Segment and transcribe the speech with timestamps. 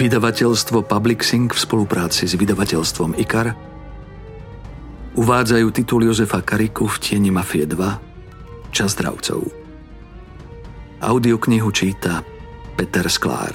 [0.00, 3.52] Vydavateľstvo Publixing v spolupráci s vydavateľstvom IKAR
[5.12, 9.44] uvádzajú titul Jozefa Kariku v tieni Mafie 2 Čas dravcov.
[11.04, 12.24] Audioknihu číta
[12.80, 13.52] Peter Sklár.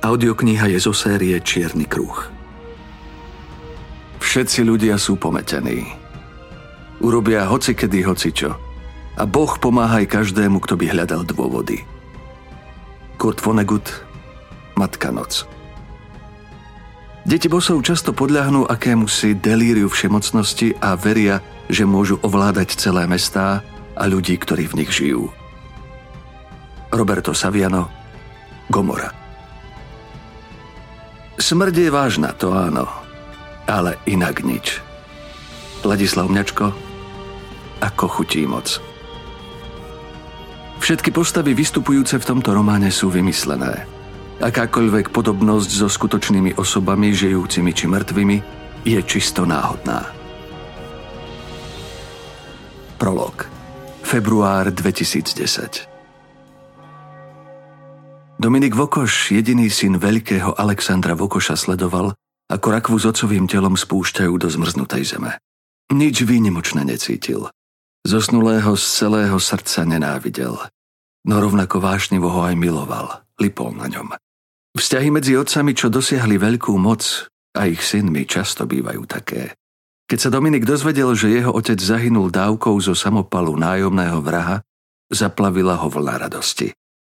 [0.00, 2.32] Audiokniha je zo série Čierny kruh.
[4.16, 5.92] Všetci ľudia sú pometení.
[7.04, 8.56] Urobia hoci kedy hocičo.
[9.20, 11.84] A Boh pomáha aj každému, kto by hľadal dôvody.
[13.20, 14.08] Kurt Vonnegut,
[14.76, 15.44] Matka noc.
[17.22, 21.38] Deti bosov často podľahnú akémusi delíriu všemocnosti a veria,
[21.70, 23.62] že môžu ovládať celé mestá
[23.94, 25.30] a ľudí, ktorí v nich žijú.
[26.90, 27.86] Roberto Saviano,
[28.66, 29.14] Gomora.
[31.38, 32.90] Smrť je vážna, to áno,
[33.70, 34.82] ale inak nič.
[35.86, 36.74] Ladislav Mňačko,
[37.82, 38.82] ako chutí moc.
[40.82, 43.91] Všetky postavy vystupujúce v tomto románe sú vymyslené.
[44.42, 48.36] Akákoľvek podobnosť so skutočnými osobami, žijúcimi či mŕtvými,
[48.82, 50.10] je čisto náhodná.
[52.98, 53.46] Prolog.
[54.02, 55.86] Február 2010
[58.42, 62.18] Dominik Vokoš, jediný syn veľkého Alexandra Vokoša, sledoval,
[62.50, 65.38] ako rakvu s ocovým telom spúšťajú do zmrznutej zeme.
[65.94, 67.46] Nič výnimočné necítil.
[68.02, 70.58] Zosnulého z celého srdca nenávidel.
[71.30, 74.18] No rovnako vášnivo ho aj miloval, lipol na ňom.
[74.72, 79.52] Vzťahy medzi otcami, čo dosiahli veľkú moc, a ich synmi často bývajú také.
[80.08, 84.64] Keď sa Dominik dozvedel, že jeho otec zahynul dávkou zo samopalu nájomného vraha,
[85.12, 86.72] zaplavila ho vlna radosti.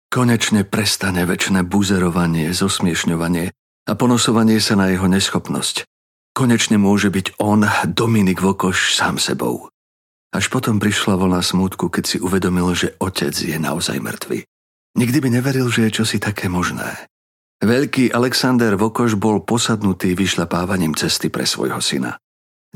[0.08, 3.52] Konečne prestane väčšie buzerovanie, zosmiešňovanie
[3.86, 5.84] a ponosovanie sa na jeho neschopnosť.
[6.32, 9.68] Konečne môže byť on, Dominik Vokoš, sám sebou.
[10.30, 14.46] Až potom prišla vlna smútku, keď si uvedomil, že otec je naozaj mŕtvy.
[14.94, 17.08] Nikdy by neveril, že je čosi také možné.
[17.58, 22.14] Veľký Alexander Vokoš bol posadnutý vyšľapávaním cesty pre svojho syna.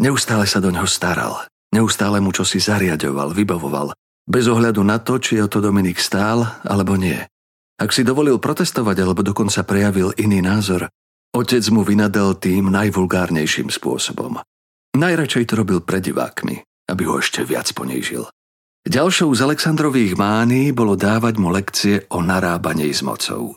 [0.02, 3.94] Neustále sa do ňoho staral, neustále mu čosi zariadoval, vybavoval,
[4.26, 7.18] bez ohľadu na to, či o to Dominik stál alebo nie.
[7.78, 10.90] Ak si dovolil protestovať alebo dokonca prejavil iný názor,
[11.30, 14.42] otec mu vynadal tým najvulgárnejším spôsobom.
[14.98, 16.58] Najradšej to robil pred divákmi,
[16.90, 18.26] aby ho ešte viac ponížil.
[18.82, 23.54] Ďalšou z Aleksandrových mány bolo dávať mu lekcie o narábaní s mocou.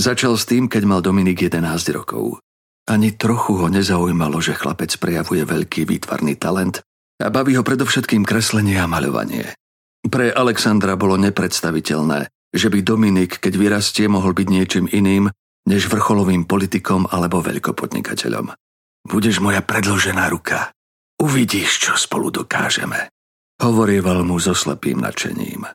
[0.00, 1.60] Začal s tým, keď mal Dominik 11
[1.92, 2.40] rokov.
[2.88, 6.80] Ani trochu ho nezaujímalo, že chlapec prejavuje veľký výtvarný talent
[7.20, 9.52] a baví ho predovšetkým kreslenie a maľovanie.
[10.00, 15.28] Pre Alexandra bolo nepredstaviteľné, že by Dominik, keď vyrastie, mohol byť niečím iným,
[15.68, 18.56] než vrcholovým politikom alebo veľkopodnikateľom.
[19.04, 20.72] Budeš moja predložená ruka.
[21.20, 23.12] Uvidíš, čo spolu dokážeme.
[23.60, 25.68] Hovorieval mu so slepým nadšením.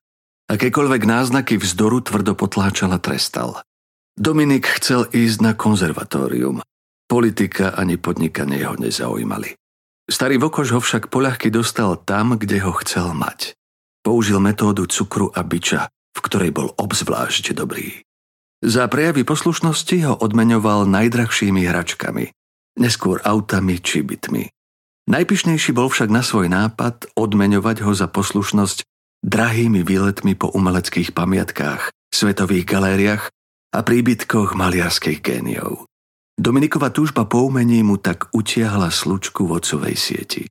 [0.50, 3.62] Akékoľvek náznaky vzdoru tvrdo potláčal a trestal.
[4.16, 6.64] Dominik chcel ísť na konzervatórium.
[7.04, 9.60] Politika ani podnikanie ho nezaujímali.
[10.08, 13.60] Starý Vokoš ho však poľahky dostal tam, kde ho chcel mať.
[14.00, 18.08] Použil metódu cukru a byča, v ktorej bol obzvlášť dobrý.
[18.64, 22.32] Za prejavy poslušnosti ho odmeňoval najdrahšími hračkami,
[22.80, 24.48] neskôr autami či bytmi.
[25.12, 28.88] Najpišnejší bol však na svoj nápad odmeňovať ho za poslušnosť
[29.28, 33.36] drahými výletmi po umeleckých pamiatkách, svetových galériách
[33.72, 35.88] a príbytkoch maliarských géniov.
[36.36, 40.44] Dominikova túžba po umení mu tak utiahla slučku v ocovej sieti.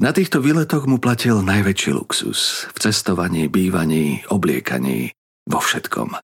[0.00, 5.12] Na týchto výletoch mu platil najväčší luxus v cestovaní, bývaní, obliekaní,
[5.48, 6.20] vo všetkom.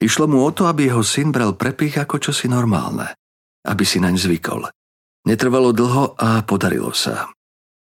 [0.00, 3.16] Išlo mu o to, aby jeho syn bral prepich ako čosi normálne,
[3.64, 4.68] aby si naň zvykol.
[5.24, 7.32] Netrvalo dlho a podarilo sa.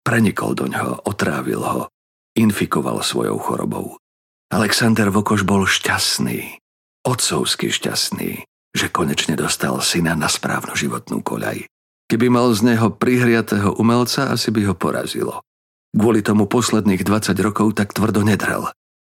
[0.05, 1.89] Prenikol do ňoho, otrávil ho,
[2.37, 3.97] infikoval svojou chorobou.
[4.53, 6.61] Alexander Vokoš bol šťastný,
[7.03, 8.43] otcovsky šťastný,
[8.73, 11.67] že konečne dostal syna na správnu životnú koľaj.
[12.09, 15.43] Keby mal z neho prihriatého umelca, asi by ho porazilo.
[15.93, 18.65] Kvôli tomu posledných 20 rokov tak tvrdo nedrel.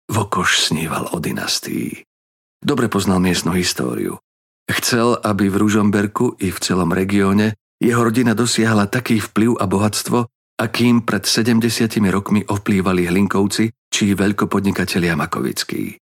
[0.08, 2.06] Vokoš sníval o dynastii.
[2.62, 4.22] Dobre poznal miestnu históriu.
[4.68, 10.26] Chcel, aby v Ružomberku i v celom regióne jeho rodina dosiahla taký vplyv a bohatstvo,
[10.58, 11.62] akým pred 70
[12.10, 15.98] rokmi ovplývali Hlinkovci či veľkopodnikatelia Makovickí.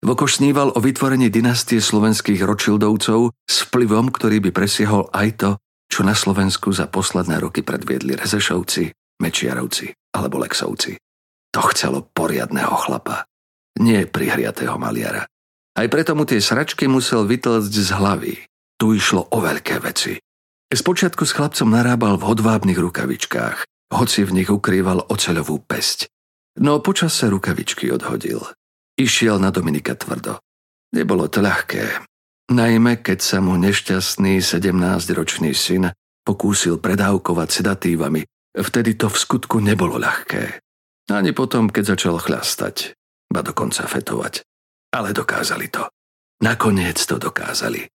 [0.00, 5.50] Vokoš sníval o vytvorení dynastie slovenských Rothschildovcov s vplyvom, ktorý by presiehol aj to,
[5.92, 10.96] čo na Slovensku za posledné roky predviedli Rezešovci, Mečiarovci alebo Lexovci.
[11.52, 13.28] To chcelo poriadného chlapa,
[13.76, 15.28] nie prihriatého maliara.
[15.76, 18.34] Aj preto mu tie sračky musel vytlcť z hlavy.
[18.80, 20.16] Tu išlo o veľké veci.
[20.70, 26.08] Spočiatku s chlapcom narábal v hodvábnych rukavičkách, hoci v nich ukrýval oceľovú pesť.
[26.62, 28.40] No počas sa rukavičky odhodil.
[29.00, 30.44] Išiel na Dominika tvrdo.
[30.92, 32.04] Nebolo to ľahké.
[32.52, 35.88] Najmä, keď sa mu nešťastný 17-ročný syn
[36.20, 40.60] pokúsil predávkovať sedatívami, vtedy to v skutku nebolo ľahké.
[41.08, 42.92] Ani potom, keď začal chlastať,
[43.32, 44.44] ba dokonca fetovať.
[44.92, 45.88] Ale dokázali to.
[46.44, 47.88] Nakoniec to dokázali.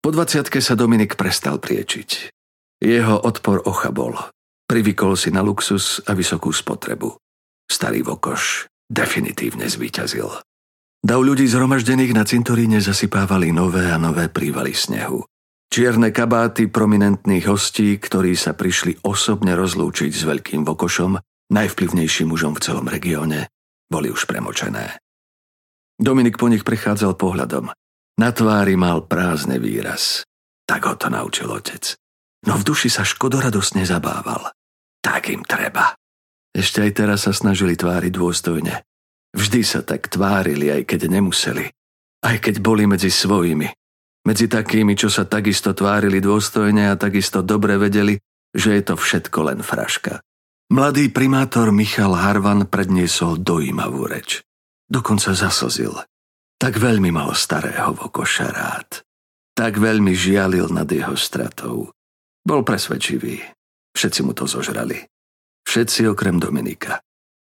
[0.00, 2.32] Po 20 sa Dominik prestal priečiť.
[2.80, 4.16] Jeho odpor ochabol.
[4.64, 7.20] Privykol si na luxus a vysokú spotrebu.
[7.68, 10.28] Starý Vokoš definitívne zvíťazil.
[11.02, 15.24] Dav ľudí zhromaždených na cintoríne zasypávali nové a nové prívaly snehu.
[15.72, 21.16] Čierne kabáty prominentných hostí, ktorí sa prišli osobne rozlúčiť s veľkým Vokošom,
[21.48, 23.48] najvplyvnejším mužom v celom regióne,
[23.88, 25.00] boli už premočené.
[25.96, 27.72] Dominik po nich prechádzal pohľadom.
[28.20, 30.28] Na tvári mal prázdny výraz.
[30.68, 31.96] Tak ho to naučil otec.
[32.44, 34.52] No v duši sa škodoradosne zabával.
[35.00, 35.96] Tak im treba.
[36.52, 38.84] Ešte aj teraz sa snažili tváriť dôstojne.
[39.32, 41.64] Vždy sa tak tvárili, aj keď nemuseli.
[42.22, 43.72] Aj keď boli medzi svojimi.
[44.22, 48.20] Medzi takými, čo sa takisto tvárili dôstojne a takisto dobre vedeli,
[48.52, 50.20] že je to všetko len fraška.
[50.72, 54.40] Mladý primátor Michal Harvan predniesol dojímavú reč.
[54.88, 55.96] Dokonca zaslzil.
[56.60, 59.02] Tak veľmi mal starého Vokoša rád.
[59.52, 61.92] Tak veľmi žialil nad jeho stratou.
[62.40, 63.42] Bol presvedčivý.
[63.92, 65.11] Všetci mu to zožrali.
[65.66, 67.00] Všetci okrem Dominika.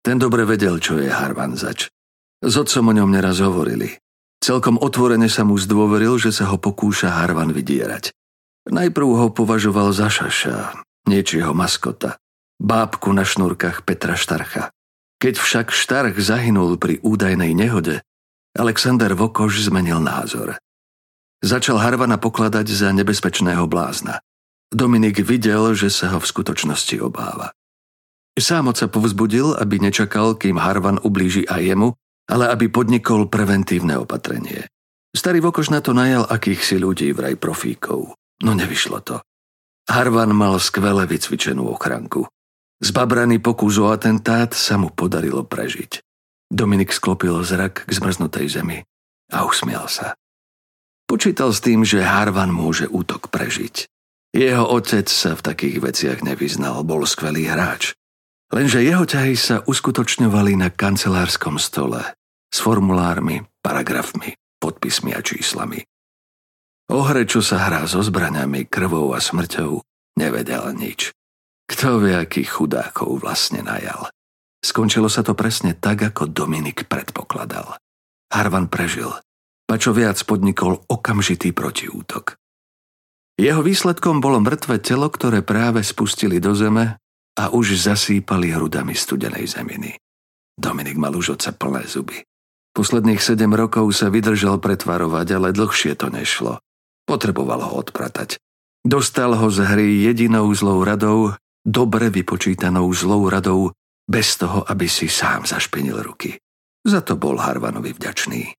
[0.03, 1.93] Ten dobre vedel, čo je Harvanzač.
[2.39, 3.99] S otcom o ňom neraz hovorili.
[4.39, 8.15] Celkom otvorene sa mu zdôveril, že sa ho pokúša Harvan vydierať.
[8.71, 12.21] Najprv ho považoval za šaša, niečieho maskota,
[12.63, 14.71] bábku na šnúrkach Petra Štarcha.
[15.19, 18.07] Keď však Štarch zahynul pri údajnej nehode,
[18.55, 20.63] Alexander Vokoš zmenil názor.
[21.43, 24.23] Začal Harvana pokladať za nebezpečného blázna.
[24.71, 27.51] Dominik videl, že sa ho v skutočnosti obáva.
[28.39, 31.89] Sám sa povzbudil, aby nečakal, kým Harvan ublíži aj jemu,
[32.31, 34.71] ale aby podnikol preventívne opatrenie.
[35.11, 38.15] Starý Vokoš na to najal akýchsi ľudí, vraj profíkov.
[38.45, 39.17] No nevyšlo to.
[39.89, 42.29] Harvan mal skvele vycvičenú ochranku.
[42.79, 45.99] Zbabraný pokus o atentát sa mu podarilo prežiť.
[46.47, 48.79] Dominik sklopil zrak k zmrznutej zemi
[49.35, 50.15] a usmial sa.
[51.09, 53.89] Počítal s tým, že Harvan môže útok prežiť.
[54.37, 57.97] Jeho otec sa v takých veciach nevyznal, bol skvelý hráč.
[58.49, 62.01] Lenže jeho ťahy sa uskutočňovali na kancelárskom stole
[62.49, 65.85] s formulármi, paragrafmi, podpismi a číslami.
[66.89, 69.85] O hre, čo sa hrá so zbraňami, krvou a smrťou,
[70.17, 71.13] nevedel nič.
[71.69, 74.09] Kto vie, akých chudákov vlastne najal.
[74.65, 77.77] Skončilo sa to presne tak, ako Dominik predpokladal.
[78.33, 79.13] Harvan prežil,
[79.69, 82.41] pa čo viac podnikol okamžitý protiútok.
[83.37, 86.97] Jeho výsledkom bolo mŕtve telo, ktoré práve spustili do zeme
[87.39, 89.95] a už zasýpali hrudami studenej zeminy.
[90.59, 92.27] Dominik mal už oce plné zuby.
[92.75, 96.59] Posledných sedem rokov sa vydržal pretvarovať, ale dlhšie to nešlo.
[97.07, 98.43] Potreboval ho odpratať.
[98.83, 103.71] Dostal ho z hry jedinou zlou radou, dobre vypočítanou zlou radou,
[104.09, 106.39] bez toho, aby si sám zašpinil ruky.
[106.87, 108.55] Za to bol Harvanovi vďačný.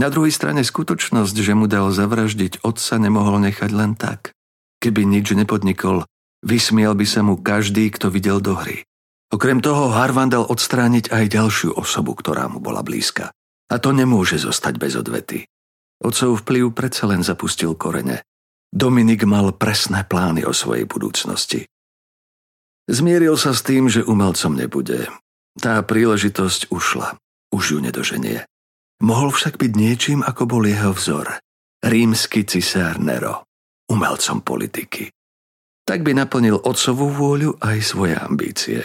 [0.00, 4.32] Na druhej strane skutočnosť, že mu dal zavraždiť otca, nemohol nechať len tak.
[4.80, 6.08] Keby nič nepodnikol,
[6.40, 8.80] Vysmiel by sa mu každý, kto videl do hry.
[9.30, 13.30] Okrem toho Harvan dal odstrániť aj ďalšiu osobu, ktorá mu bola blízka.
[13.70, 15.46] A to nemôže zostať bez odvety.
[16.00, 18.26] Otcov vplyv predsa len zapustil korene.
[18.72, 21.68] Dominik mal presné plány o svojej budúcnosti.
[22.90, 25.06] Zmieril sa s tým, že umelcom nebude.
[25.60, 27.20] Tá príležitosť ušla.
[27.54, 28.48] Už ju nedoženie.
[29.04, 31.38] Mohol však byť niečím, ako bol jeho vzor.
[31.84, 33.46] Rímsky cisár Nero.
[33.86, 35.14] Umelcom politiky
[35.84, 38.80] tak by naplnil otcovú vôľu aj svoje ambície.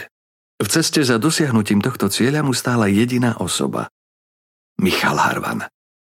[0.56, 3.92] V ceste za dosiahnutím tohto cieľa mu stála jediná osoba.
[4.80, 5.68] Michal Harvan.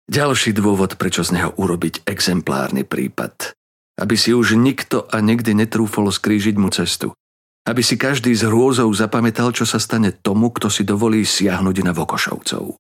[0.10, 3.54] Ďalší dôvod, prečo z neho urobiť exemplárny prípad.
[4.00, 7.12] Aby si už nikto a nikdy netrúfol skrížiť mu cestu.
[7.68, 11.92] Aby si každý z hrôzou zapamätal, čo sa stane tomu, kto si dovolí siahnuť na
[11.94, 12.80] Vokošovcov.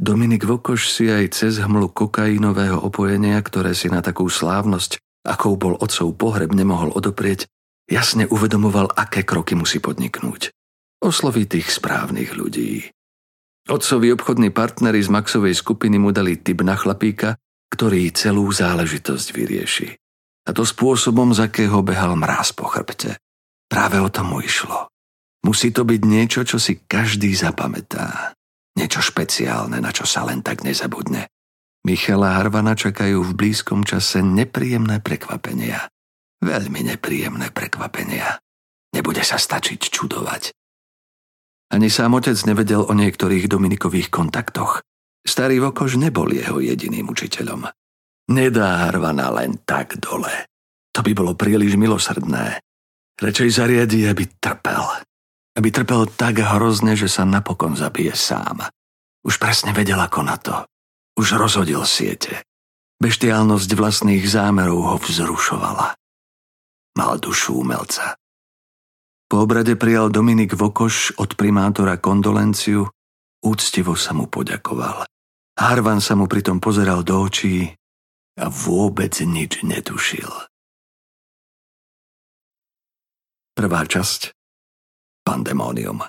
[0.00, 4.96] Dominik Vokoš si aj cez hmlu kokainového opojenia, ktoré si na takú slávnosť
[5.26, 7.46] akou bol otcov pohreb nemohol odoprieť,
[7.90, 10.52] jasne uvedomoval, aké kroky musí podniknúť.
[11.00, 12.92] Osloví tých správnych ľudí.
[13.68, 17.36] Otcovi obchodní partnery z Maxovej skupiny mu dali typ na chlapíka,
[17.70, 19.88] ktorý celú záležitosť vyrieši.
[20.48, 23.20] A to spôsobom, z akého behal mráz po chrbte.
[23.70, 24.90] Práve o tom mu išlo.
[25.46, 28.34] Musí to byť niečo, čo si každý zapamätá.
[28.76, 31.30] Niečo špeciálne, na čo sa len tak nezabudne.
[31.80, 35.88] Michala Harvana čakajú v blízkom čase nepríjemné prekvapenia.
[36.44, 38.36] Veľmi nepríjemné prekvapenia.
[38.92, 40.52] Nebude sa stačiť čudovať.
[41.70, 44.82] Ani sám otec nevedel o niektorých Dominikových kontaktoch.
[45.22, 47.70] Starý Vokož nebol jeho jediným učiteľom.
[48.30, 50.48] Nedá Harvana len tak dole.
[50.94, 52.58] To by bolo príliš milosrdné.
[53.20, 54.82] Radšej zariadi, aby trpel.
[55.54, 58.64] Aby trpel tak hrozne, že sa napokon zabije sám.
[59.22, 60.69] Už presne vedel ako na to.
[61.20, 62.48] Už rozhodil siete.
[62.96, 65.92] Beštiálnosť vlastných zámerov ho vzrušovala.
[66.96, 68.16] Mal dušu umelca.
[69.28, 72.88] Po obrade prijal Dominik Vokoš od primátora kondolenciu,
[73.44, 75.04] úctivo sa mu poďakoval.
[75.60, 77.68] Harvan sa mu pritom pozeral do očí
[78.40, 80.48] a vôbec nič netušil.
[83.52, 84.32] Prvá časť
[85.20, 86.00] Pandemónium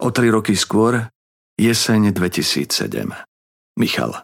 [0.00, 1.12] O tri roky skôr
[1.60, 3.31] Jeseň 2007
[3.72, 4.20] Michal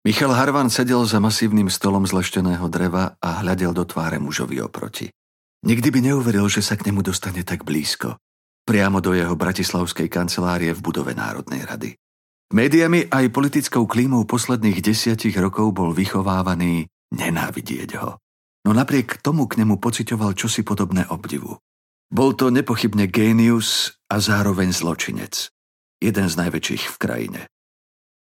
[0.00, 5.12] Michal Harvan sedel za masívnym stolom z lešteného dreva a hľadel do tváre mužovi oproti.
[5.68, 8.16] Nikdy by neuveril, že sa k nemu dostane tak blízko.
[8.64, 11.92] Priamo do jeho bratislavskej kancelárie v budove Národnej rady.
[12.56, 18.16] Médiami aj politickou klímou posledných desiatich rokov bol vychovávaný nenávidieť ho.
[18.64, 21.60] No napriek tomu k nemu pocitoval čosi podobné obdivu.
[22.08, 25.52] Bol to nepochybne génius a zároveň zločinec.
[26.00, 27.40] Jeden z najväčších v krajine.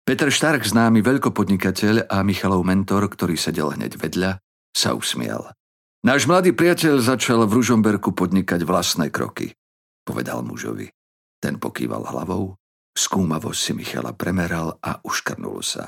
[0.03, 4.43] Peter Štark, známy veľkopodnikateľ a Michalov mentor, ktorý sedel hneď vedľa,
[4.75, 5.55] sa usmial.
[6.03, 9.55] Náš mladý priateľ začal v Ružomberku podnikať vlastné kroky,
[10.03, 10.91] povedal mužovi.
[11.39, 12.59] Ten pokýval hlavou,
[12.91, 15.87] skúmavo si Michala premeral a uškrnul sa.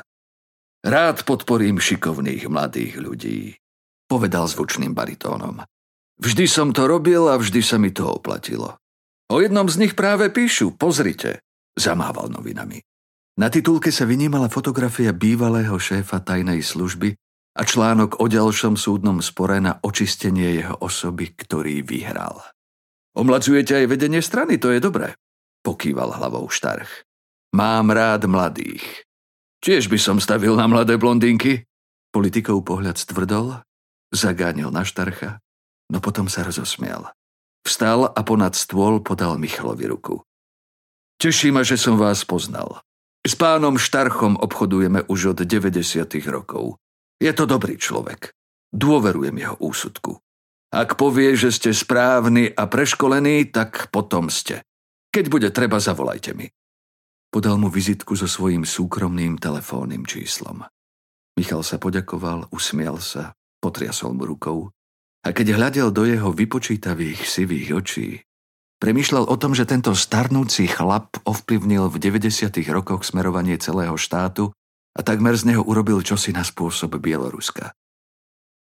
[0.87, 3.59] Rád podporím šikovných mladých ľudí,
[4.06, 5.66] povedal zvučným baritónom.
[6.23, 8.78] Vždy som to robil a vždy sa mi to oplatilo.
[9.26, 11.42] O jednom z nich práve píšu, pozrite,
[11.75, 12.78] zamával novinami.
[13.34, 17.18] Na titulke sa vynímala fotografia bývalého šéfa tajnej služby
[17.58, 22.38] a článok o ďalšom súdnom spore na očistenie jeho osoby, ktorý vyhral.
[23.14, 25.18] Omladzujete aj vedenie strany, to je dobré,
[25.66, 27.06] pokýval hlavou Štarch.
[27.54, 28.82] Mám rád mladých.
[29.62, 31.66] Tiež by som stavil na mladé blondinky.
[32.14, 33.62] Politikov pohľad stvrdol,
[34.14, 35.42] zagánil na Štarcha,
[35.90, 37.10] no potom sa rozosmial.
[37.66, 40.22] Vstal a ponad stôl podal Michalovi ruku.
[41.18, 42.84] Teší ma, že som vás poznal.
[43.25, 45.81] S pánom Štarchom obchodujeme už od 90.
[46.28, 46.76] rokov.
[47.16, 48.37] Je to dobrý človek.
[48.69, 50.21] Dôverujem jeho úsudku.
[50.69, 54.61] Ak povie, že ste správni a preškolení, tak potom ste.
[55.09, 56.52] Keď bude treba, zavolajte mi.
[57.33, 60.61] Podal mu vizitku so svojím súkromným telefónnym číslom.
[61.40, 63.33] Michal sa poďakoval, usmial sa,
[63.64, 64.69] potriasol mu rukou
[65.25, 68.09] a keď hľadel do jeho vypočítavých sivých očí,
[68.78, 72.50] premýšľal o tom, že tento starnúci chlap ovplyvnil v 90.
[72.71, 74.54] rokoch smerovanie celého štátu
[74.95, 77.75] a takmer z neho urobil čosi na spôsob Bieloruska.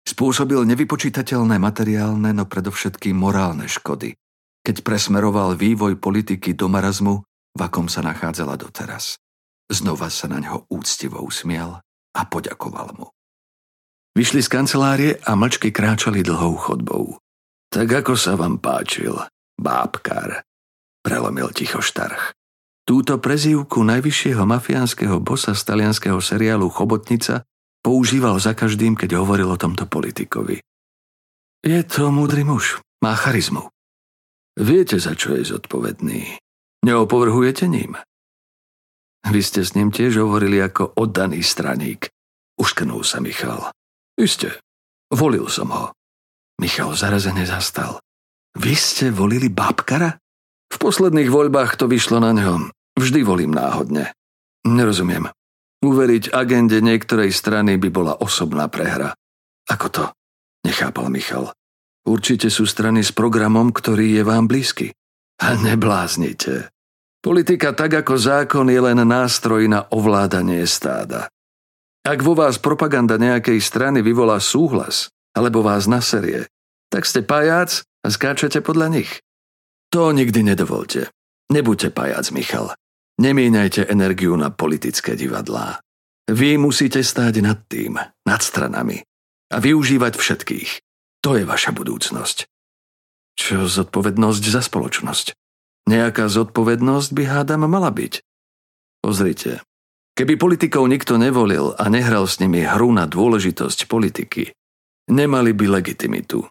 [0.06, 4.18] Spôsobil nevypočítateľné materiálne, no predovšetkým morálne škody,
[4.66, 7.25] keď presmeroval vývoj politiky do marazmu,
[7.58, 9.18] v akom sa nachádzala doteraz.
[9.70, 11.82] Znova sa na ňo úctivo usmial
[12.13, 13.08] a poďakoval mu.
[14.18, 17.22] Vyšli z kancelárie a mlčky kráčali dlhou chodbou.
[17.70, 19.13] Tak ako sa vám páčil,
[19.60, 20.48] bábkar,
[21.04, 22.32] prelomil ticho štarch.
[22.88, 27.46] Túto prezývku najvyššieho mafiánskeho bosa z talianského seriálu Chobotnica
[27.86, 30.58] používal za každým, keď hovoril o tomto politikovi.
[31.62, 33.70] Je to múdry muž, má charizmu.
[34.58, 36.42] Viete, za čo je zodpovedný.
[36.82, 37.94] Neopovrhujete ním.
[39.28, 42.08] Vy ste s ním tiež hovorili ako oddaný straník.
[42.58, 43.70] Ušknul sa Michal.
[44.18, 44.58] Isté.
[45.12, 45.86] Volil som ho.
[46.60, 48.01] Michal zarazene zastal.
[48.58, 50.18] Vy ste volili Babkara?
[50.70, 52.70] V posledných voľbách to vyšlo na ňom.
[52.98, 54.13] Vždy volím náhodne.
[54.65, 55.29] Nerozumiem.
[55.79, 59.15] Uveriť agende niektorej strany by bola osobná prehra.
[59.70, 60.06] Ako to?
[60.65, 61.56] Nechápal Michal.
[62.03, 64.91] Určite sú strany s programom, ktorý je vám blízky.
[65.39, 66.68] A nebláznite.
[67.20, 71.32] Politika tak ako zákon je len nástroj na ovládanie stáda.
[72.03, 76.48] Ak vo vás propaganda nejakej strany vyvolá súhlas, alebo vás naserie,
[76.88, 79.12] tak ste pajac skáčete podľa nich.
[79.91, 81.12] To nikdy nedovolte.
[81.50, 82.72] Nebuďte pajac, Michal.
[83.20, 85.84] Nemíňajte energiu na politické divadlá.
[86.29, 89.01] Vy musíte stáť nad tým, nad stranami
[89.50, 90.70] a využívať všetkých.
[91.25, 92.48] To je vaša budúcnosť.
[93.36, 95.34] Čo zodpovednosť za spoločnosť?
[95.89, 98.22] Nejaká zodpovednosť by hádam mala byť.
[99.01, 99.65] Pozrite,
[100.13, 104.53] keby politikov nikto nevolil a nehral s nimi hru na dôležitosť politiky,
[105.10, 106.46] nemali by legitimitu.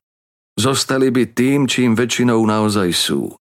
[0.59, 3.39] Zostali by tým, čím väčšinou naozaj sú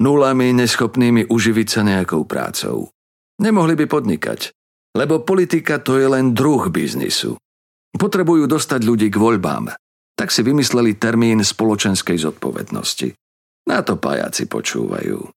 [0.00, 2.88] nulami neschopnými uživiť sa nejakou prácou.
[3.36, 4.56] Nemohli by podnikať,
[4.96, 7.36] lebo politika to je len druh biznisu.
[7.92, 9.76] Potrebujú dostať ľudí k voľbám,
[10.16, 13.12] tak si vymysleli termín spoločenskej zodpovednosti.
[13.68, 15.28] Na to pajáci počúvajú.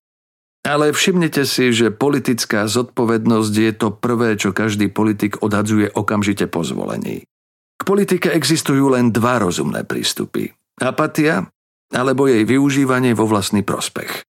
[0.63, 6.63] Ale všimnite si, že politická zodpovednosť je to prvé, čo každý politik odhadzuje okamžite po
[6.63, 7.28] zvolení.
[7.75, 10.56] K politike existujú len dva rozumné prístupy.
[10.82, 11.50] Apatia
[11.94, 14.25] alebo jej využívanie vo vlastný prospech.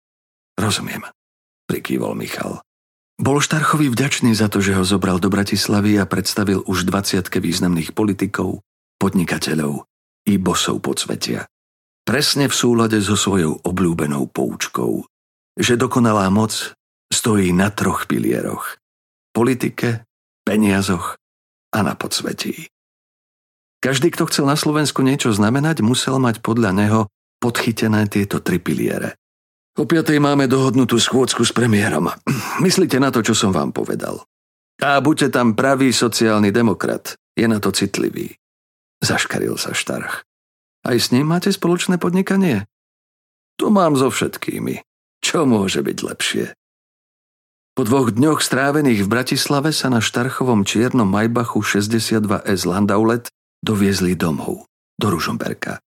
[0.59, 1.07] Rozumiem,
[1.71, 2.59] prikývol Michal.
[3.23, 7.95] Bol Štarchovi vďačný za to, že ho zobral do Bratislavy a predstavil už 20 významných
[7.95, 8.67] politikov,
[8.99, 9.87] podnikateľov
[10.27, 11.47] i bosov podsvetia.
[12.03, 15.07] Presne v súlade so svojou obľúbenou poučkou,
[15.55, 16.75] že dokonalá moc
[17.15, 18.81] stojí na troch pilieroch.
[19.31, 20.03] Politike,
[20.43, 21.15] peniazoch
[21.71, 22.72] a na podsvetí.
[23.83, 27.01] Každý, kto chcel na Slovensku niečo znamenať, musel mať podľa neho
[27.43, 29.19] podchytené tieto tri piliere.
[29.75, 32.07] O piatej máme dohodnutú schôdzku s premiérom.
[32.65, 34.23] Myslíte na to, čo som vám povedal.
[34.79, 37.19] A buďte tam pravý sociálny demokrat.
[37.35, 38.39] Je na to citlivý.
[39.03, 40.23] Zaškaril sa Štarch.
[40.87, 42.71] Aj s ním máte spoločné podnikanie?
[43.59, 44.79] To mám so všetkými.
[45.23, 46.45] Čo môže byť lepšie?
[47.73, 54.67] Po dvoch dňoch strávených v Bratislave sa na Štarchovom čiernom Majbachu 62S Landaulet doviezli domov,
[54.99, 55.79] do Ružomberka.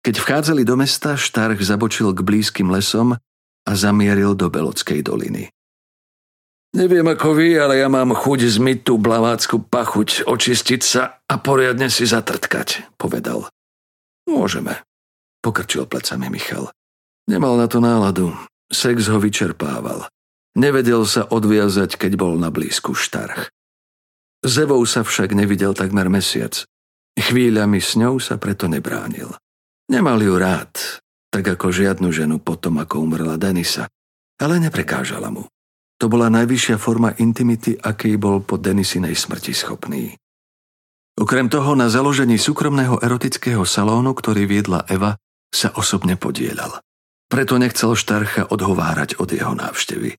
[0.00, 3.16] Keď vchádzali do mesta, Štarch zabočil k blízkym lesom
[3.66, 5.52] a zamieril do Belockej doliny.
[6.70, 11.90] Neviem ako vy, ale ja mám chuť zmyť tú blavácku pachuť, očistiť sa a poriadne
[11.90, 13.50] si zatrtkať, povedal.
[14.30, 14.78] Môžeme,
[15.42, 16.70] pokrčil plecami Michal.
[17.26, 18.30] Nemal na to náladu.
[18.70, 20.06] Sex ho vyčerpával.
[20.54, 23.50] Nevedel sa odviazať, keď bol na blízku štarch.
[24.46, 26.69] Zevou sa však nevidel takmer mesiac.
[27.18, 29.30] Chvíľami s ňou sa preto nebránil.
[29.90, 30.70] Nemal ju rád,
[31.30, 33.90] tak ako žiadnu ženu potom, ako umrela Denisa,
[34.38, 35.46] ale neprekážala mu.
[36.00, 40.16] To bola najvyššia forma intimity, aký bol po Denisinej smrti schopný.
[41.20, 45.20] Okrem toho na založení súkromného erotického salónu, ktorý viedla Eva,
[45.52, 46.80] sa osobne podielal.
[47.28, 50.16] Preto nechcel Štarcha odhovárať od jeho návštevy.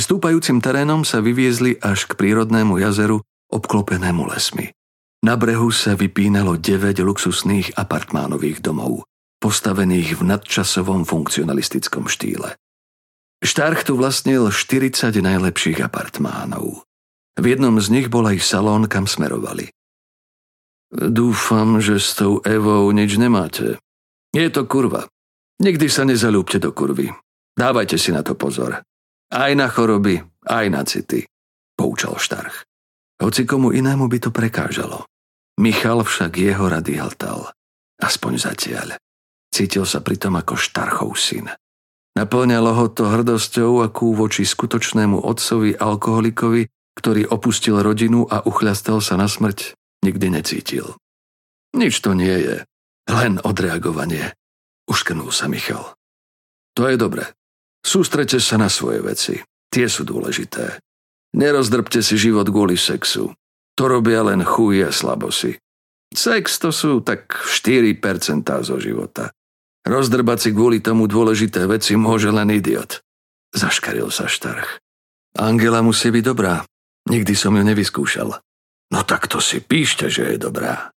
[0.00, 3.20] Stúpajúcim terénom sa vyviezli až k prírodnému jazeru,
[3.52, 4.72] obklopenému lesmi.
[5.20, 9.04] Na brehu sa vypínalo 9 luxusných apartmánových domov,
[9.36, 12.56] postavených v nadčasovom funkcionalistickom štýle.
[13.40, 16.84] Štarch tu vlastnil 40 najlepších apartmánov.
[17.40, 19.72] V jednom z nich bol aj salón, kam smerovali.
[20.92, 23.80] Dúfam, že s tou Evou nič nemáte.
[24.32, 25.08] Je to kurva.
[25.60, 27.12] Nikdy sa nezalúbte do kurvy.
[27.52, 28.80] Dávajte si na to pozor.
[29.30, 31.28] Aj na choroby, aj na city,
[31.76, 32.69] poučal Štarch.
[33.20, 35.04] Hoci komu inému by to prekážalo.
[35.60, 37.52] Michal však jeho rady hltal.
[38.00, 38.96] Aspoň zatiaľ.
[39.52, 41.52] Cítil sa pritom ako Štarchov syn.
[42.16, 49.20] Naplňalo ho to hrdosťou, akú voči skutočnému otcovi alkoholikovi, ktorý opustil rodinu a uchľastal sa
[49.20, 50.96] na smrť, nikdy necítil.
[51.76, 52.56] Nič to nie je,
[53.06, 54.32] len odreagovanie.
[54.90, 55.94] Uškrnul sa Michal.
[56.74, 57.28] To je dobre.
[57.84, 59.38] Sústrete sa na svoje veci.
[59.70, 60.82] Tie sú dôležité.
[61.36, 63.30] Nerozdrbte si život kvôli sexu.
[63.78, 65.56] To robia len chuj a slabosi.
[66.10, 67.96] Sex to sú tak 4%
[68.66, 69.30] zo života.
[69.86, 73.00] Rozdrbať si kvôli tomu dôležité veci môže len idiot.
[73.54, 74.82] Zaškaril sa Štarch.
[75.38, 76.66] Angela musí byť dobrá.
[77.06, 78.30] Nikdy som ju nevyskúšal.
[78.90, 80.90] No tak to si píšte, že je dobrá.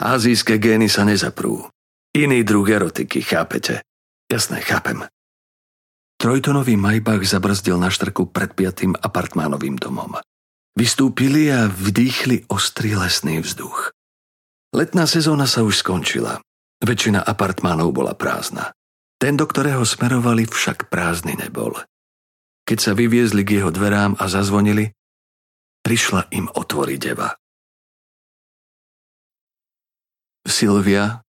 [0.00, 1.66] Azijské gény sa nezaprú.
[2.14, 3.82] Iný druh erotiky, chápete?
[4.30, 5.04] Jasné, chápem.
[6.20, 10.20] Trojtonový Majbach zabrzdil na štrku pred piatým apartmánovým domom.
[10.76, 13.96] Vystúpili a vdýchli ostrý lesný vzduch.
[14.76, 16.44] Letná sezóna sa už skončila.
[16.84, 18.76] Väčšina apartmánov bola prázdna.
[19.16, 21.72] Ten, do ktorého smerovali, však prázdny nebol.
[22.68, 24.92] Keď sa vyviezli k jeho dverám a zazvonili,
[25.80, 27.32] prišla im otvoriť Eva.
[30.44, 31.24] Silvia,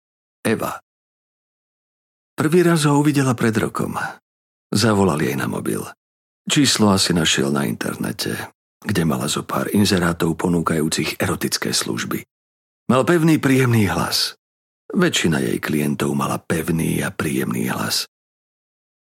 [0.47, 0.79] Eva.
[2.39, 3.99] Prvý raz ho uvidela pred rokom.
[4.75, 5.83] Zavolal jej na mobil.
[6.47, 12.23] Číslo asi našiel na internete, kde mala zo pár inzerátov ponúkajúcich erotické služby.
[12.87, 14.39] Mal pevný, príjemný hlas.
[14.95, 18.07] Väčšina jej klientov mala pevný a príjemný hlas.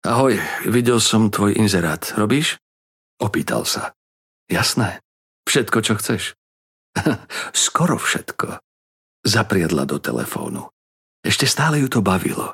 [0.03, 2.03] Ahoj, videl som tvoj inzerát.
[2.15, 2.59] Robíš?
[3.19, 3.95] Opýtal sa.
[4.47, 5.03] Jasné.
[5.43, 6.35] Všetko, čo chceš.
[7.55, 8.59] Skoro všetko.
[9.23, 10.71] Zapriedla do telefónu.
[11.23, 12.51] Ešte stále ju to bavilo.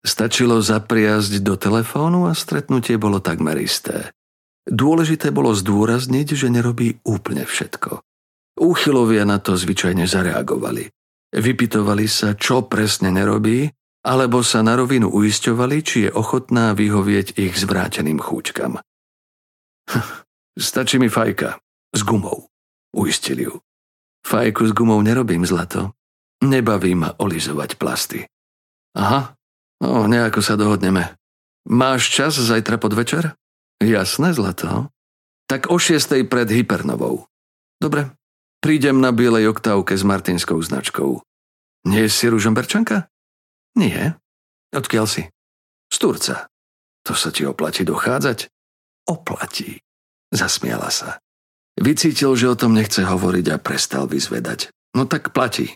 [0.00, 4.16] Stačilo zapriazť do telefónu a stretnutie bolo takmer isté.
[4.64, 8.00] Dôležité bolo zdôrazniť, že nerobí úplne všetko.
[8.60, 10.88] Úchylovia na to zvyčajne zareagovali.
[11.36, 13.68] Vypitovali sa, čo presne nerobí,
[14.00, 18.80] alebo sa na rovinu uisťovali, či je ochotná vyhovieť ich zvráteným chúčkam.
[20.56, 21.60] Stačí mi fajka.
[21.90, 22.48] S gumou.
[22.96, 23.60] Uistili ju.
[24.24, 25.92] Fajku s gumou nerobím, zlato.
[26.40, 28.20] Nebaví ma olizovať plasty.
[28.96, 29.36] Aha,
[29.80, 31.16] no nejako sa dohodneme.
[31.68, 33.36] Máš čas zajtra podvečer?
[33.80, 34.92] Jasné, zlato.
[35.48, 37.26] Tak o šiestej pred Hypernovou.
[37.80, 38.12] Dobre,
[38.60, 41.24] prídem na bielej oktávke s martinskou značkou.
[41.88, 43.08] Nie si ružomberčanka?
[43.76, 44.20] Nie.
[44.70, 45.22] Odkiaľ si?
[45.90, 46.36] Z Turca.
[47.08, 48.52] To sa ti oplatí dochádzať?
[49.08, 49.80] Oplatí.
[50.30, 51.18] Zasmiala sa.
[51.80, 54.68] Vycítil, že o tom nechce hovoriť a prestal vyzvedať.
[54.92, 55.72] No tak platí,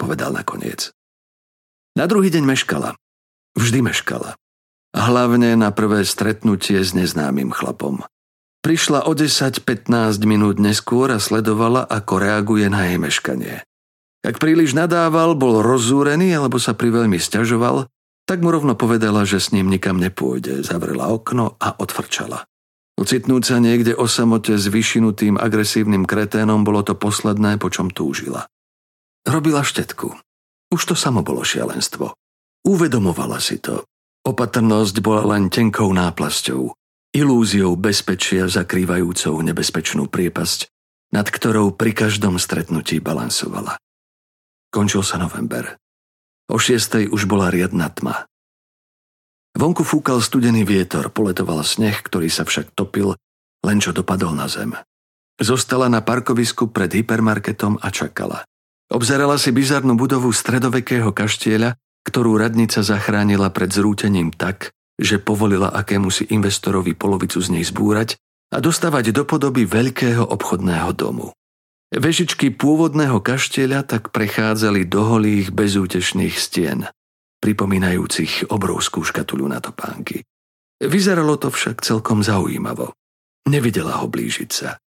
[0.00, 0.90] povedal nakoniec.
[1.94, 2.96] Na druhý deň meškala.
[3.54, 4.34] Vždy meškala.
[4.94, 8.06] Hlavne na prvé stretnutie s neznámym chlapom.
[8.62, 9.90] Prišla o 10-15
[10.24, 13.56] minút neskôr a sledovala, ako reaguje na jej meškanie.
[14.24, 17.92] Ak príliš nadával, bol rozúrený alebo sa priveľmi stiažoval,
[18.24, 22.48] tak mu rovno povedala, že s ním nikam nepôjde, zavrela okno a odfrčala.
[22.96, 28.48] Ocitnúť sa niekde o samote s vyšinutým agresívnym kreténom bolo to posledné, po čom túžila.
[29.28, 30.14] Robila štetku.
[30.72, 32.16] Už to samo bolo šialenstvo.
[32.64, 33.84] Uvedomovala si to.
[34.24, 36.72] Opatrnosť bola len tenkou náplasťou,
[37.12, 40.72] ilúziou bezpečia zakrývajúcou nebezpečnú priepasť,
[41.12, 43.76] nad ktorou pri každom stretnutí balansovala.
[44.72, 45.76] Končil sa november.
[46.48, 48.24] O šiestej už bola riadna tma.
[49.54, 53.14] Vonku fúkal studený vietor, poletoval sneh, ktorý sa však topil,
[53.62, 54.74] len čo dopadol na zem.
[55.38, 58.42] Zostala na parkovisku pred hypermarketom a čakala.
[58.90, 66.28] Obzerala si bizarnú budovu stredovekého kaštieľa, ktorú radnica zachránila pred zrútením tak, že povolila akémusi
[66.30, 68.14] investorovi polovicu z nej zbúrať
[68.54, 71.34] a dostavať do podoby veľkého obchodného domu.
[71.94, 76.86] Vežičky pôvodného kaštieľa tak prechádzali do holých bezútešných stien,
[77.42, 80.22] pripomínajúcich obrovskú škatulu na topánky.
[80.82, 82.94] Vyzeralo to však celkom zaujímavo.
[83.46, 84.78] Nevidela ho blížiť sa.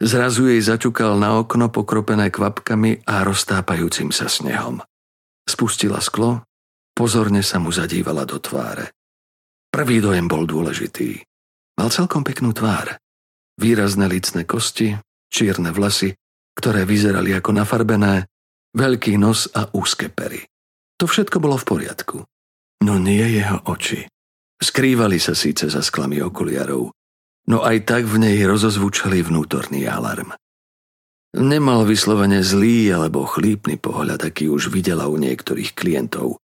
[0.00, 4.80] Zrazu jej zaťukal na okno pokropené kvapkami a roztápajúcim sa snehom.
[5.44, 6.44] Spustila sklo
[7.00, 8.92] Pozorne sa mu zadívala do tváre.
[9.72, 11.24] Prvý dojem bol dôležitý.
[11.80, 13.00] Mal celkom peknú tvár.
[13.56, 15.00] Výrazné licné kosti,
[15.32, 16.12] čierne vlasy,
[16.52, 18.28] ktoré vyzerali ako nafarbené,
[18.76, 20.44] veľký nos a úzke pery.
[21.00, 22.20] To všetko bolo v poriadku.
[22.84, 24.04] No nie jeho oči.
[24.60, 26.92] Skrývali sa síce za sklami okuliarov,
[27.48, 30.36] no aj tak v nej rozozvučali vnútorný alarm.
[31.32, 36.36] Nemal vyslovene zlý alebo chlípny pohľad, aký už videla u niektorých klientov,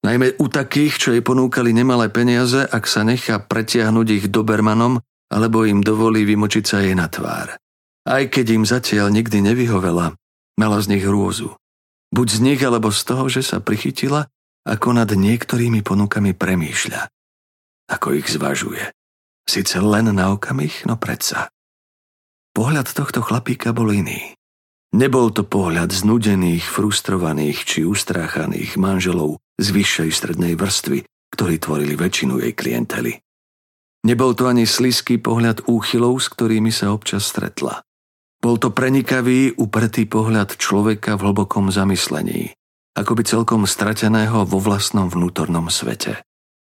[0.00, 4.96] Najmä u takých, čo jej ponúkali nemalé peniaze, ak sa nechá pretiahnuť ich dobermanom,
[5.28, 7.60] alebo im dovolí vymočiť sa jej na tvár.
[8.08, 10.16] Aj keď im zatiaľ nikdy nevyhovela,
[10.56, 11.52] mala z nich hrôzu.
[12.10, 14.26] Buď z nich, alebo z toho, že sa prichytila,
[14.64, 17.12] ako nad niektorými ponukami premýšľa.
[17.92, 18.92] Ako ich zvažuje.
[19.44, 21.52] Sice len na okamih, no predsa.
[22.56, 24.34] Pohľad tohto chlapíka bol iný.
[24.90, 31.04] Nebol to pohľad znudených, frustrovaných či ustráchaných manželov z vyššej strednej vrstvy,
[31.36, 33.20] ktorí tvorili väčšinu jej klientely.
[34.08, 37.84] Nebol to ani sliský pohľad úchylov, s ktorými sa občas stretla.
[38.40, 42.56] Bol to prenikavý, upretý pohľad človeka v hlbokom zamyslení,
[42.96, 46.24] ako by celkom strateného vo vlastnom vnútornom svete.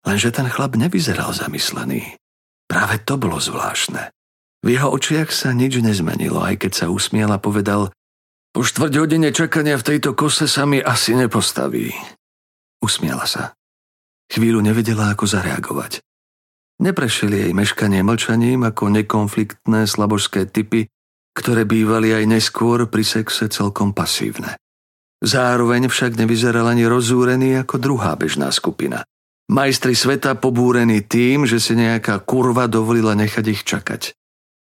[0.06, 2.14] Lenže ten chlap nevyzeral zamyslený.
[2.70, 4.14] Práve to bolo zvláštne.
[4.62, 7.90] V jeho očiach sa nič nezmenilo, aj keď sa usmiel a povedal
[8.56, 11.92] po štvrť hodine čakania v tejto kose sa mi asi nepostaví.
[12.82, 13.56] Usmiala sa.
[14.26, 16.02] Chvíľu nevedela, ako zareagovať.
[16.76, 20.92] Neprešili jej meškanie mlčaním ako nekonfliktné slabožské typy,
[21.32, 24.60] ktoré bývali aj neskôr pri sexe celkom pasívne.
[25.24, 29.00] Zároveň však nevyzeral ani rozúrený ako druhá bežná skupina.
[29.48, 34.12] Majstri sveta pobúrení tým, že si nejaká kurva dovolila nechať ich čakať.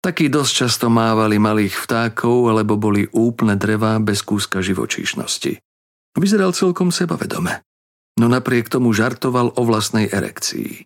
[0.04, 5.58] Takí dosť často mávali malých vtákov alebo boli úplne drevá bez kúska živočíšnosti.
[6.14, 7.65] Vyzeral celkom sebavedome,
[8.20, 10.84] no napriek tomu žartoval o vlastnej erekcii.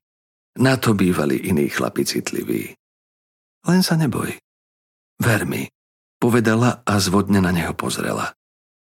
[0.59, 2.75] Na to bývali iní chlapi citliví.
[3.67, 4.35] Len sa neboj.
[5.21, 5.69] Ver mi,
[6.19, 8.35] povedala a zvodne na neho pozrela.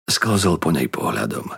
[0.08, 1.52] Sklzol po nej pohľadom.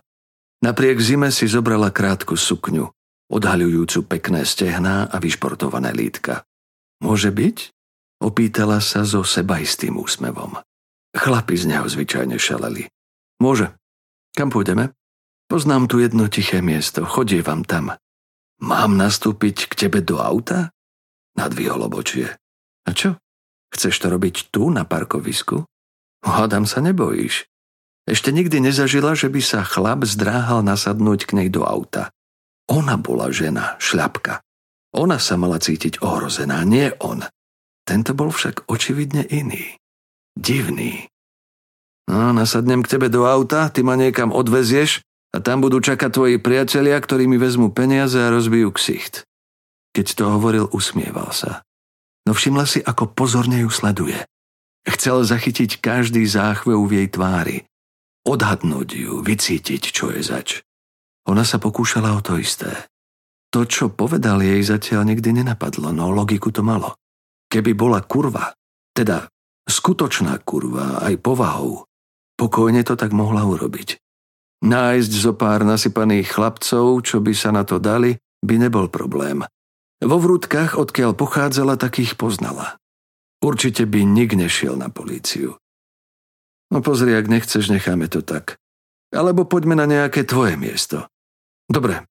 [0.61, 2.91] Napriek zime si zobrala krátku sukňu,
[3.31, 6.45] odhaľujúcu pekné stehná a vyšportované lítka.
[7.01, 7.73] Môže byť?
[8.21, 10.61] Opýtala sa so sebaistým úsmevom.
[11.17, 12.85] Chlapi z neho zvyčajne šaleli.
[13.41, 13.73] Môže.
[14.37, 14.93] Kam pôjdeme?
[15.51, 17.99] Poznám tu jedno tiché miesto, chodievam tam.
[18.63, 20.71] Mám nastúpiť k tebe do auta?
[21.35, 22.39] Nadvihol obočie.
[22.87, 23.19] A čo?
[23.75, 25.67] Chceš to robiť tu, na parkovisku?
[26.23, 27.51] Hádam sa nebojíš.
[28.07, 32.15] Ešte nikdy nezažila, že by sa chlap zdráhal nasadnúť k nej do auta.
[32.71, 34.47] Ona bola žena, šľapka.
[34.95, 37.27] Ona sa mala cítiť ohrozená, nie on.
[37.83, 39.75] Tento bol však očividne iný.
[40.39, 41.11] Divný.
[42.07, 46.37] No, nasadnem k tebe do auta, ty ma niekam odvezieš a tam budú čakať tvoji
[46.43, 49.23] priatelia, ktorí mi vezmú peniaze a rozbijú ksicht.
[49.95, 51.63] Keď to hovoril, usmieval sa.
[52.27, 54.19] no všimla si, ako pozorne ju sleduje.
[54.87, 57.59] Chcel zachytiť každý záchvev v jej tvári,
[58.27, 60.63] odhadnúť ju, vycítiť, čo je zač.
[61.29, 62.71] Ona sa pokúšala o to isté.
[63.51, 66.95] To, čo povedal jej zatiaľ nikdy nenapadlo, no logiku to malo.
[67.51, 68.55] Keby bola kurva,
[68.95, 69.27] teda
[69.67, 71.83] skutočná kurva aj povahou,
[72.39, 73.99] pokojne to tak mohla urobiť.
[74.61, 79.41] Nájsť zo pár nasypaných chlapcov, čo by sa na to dali, by nebol problém.
[80.01, 82.77] Vo vrútkach, odkiaľ pochádzala, takých poznala.
[83.41, 85.57] Určite by nik nešiel na políciu.
[86.69, 88.61] No pozri, ak nechceš, necháme to tak.
[89.11, 91.09] Alebo poďme na nejaké tvoje miesto.
[91.67, 92.05] Dobre,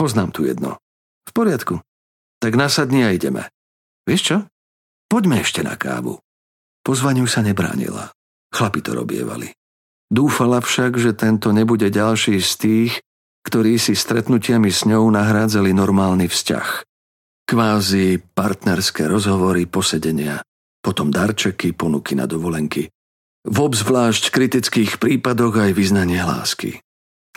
[0.00, 0.80] poznám tu jedno.
[1.28, 1.84] V poriadku.
[2.40, 3.52] Tak nasadni a ideme.
[4.08, 4.36] Vieš čo?
[5.06, 6.16] Poďme ešte na kávu.
[6.80, 8.08] Pozvaniu sa nebránila.
[8.50, 9.52] Chlapi to robievali.
[10.10, 12.92] Dúfala však, že tento nebude ďalší z tých,
[13.46, 16.68] ktorí si stretnutiami s ňou nahrádzali normálny vzťah.
[17.46, 20.42] Kvázi partnerské rozhovory, posedenia,
[20.82, 22.90] potom darčeky, ponuky na dovolenky.
[23.46, 26.82] V obzvlášť kritických prípadoch aj vyznanie lásky.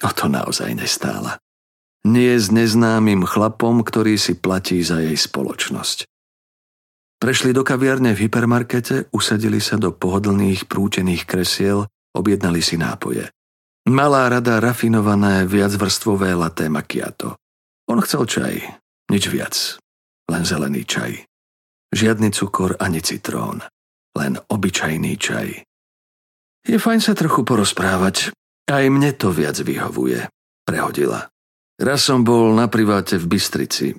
[0.03, 1.39] O to naozaj nestála.
[2.03, 6.03] Nie s neznámym chlapom, ktorý si platí za jej spoločnosť.
[7.23, 13.29] Prešli do kaviarne v hypermarkete, usadili sa do pohodlných prútených kresiel, objednali si nápoje.
[13.89, 17.35] Malá rada rafinované viacvrstvové laté macchiato.
[17.91, 18.55] On chcel čaj,
[19.11, 19.55] nič viac,
[20.31, 21.27] len zelený čaj.
[21.91, 23.59] Žiadny cukor ani citrón,
[24.15, 25.47] len obyčajný čaj.
[26.63, 28.31] Je fajn sa trochu porozprávať.
[28.71, 30.23] Aj mne to viac vyhovuje,
[30.63, 31.27] prehodila.
[31.75, 33.91] Raz som bol na priváte v Bystrici.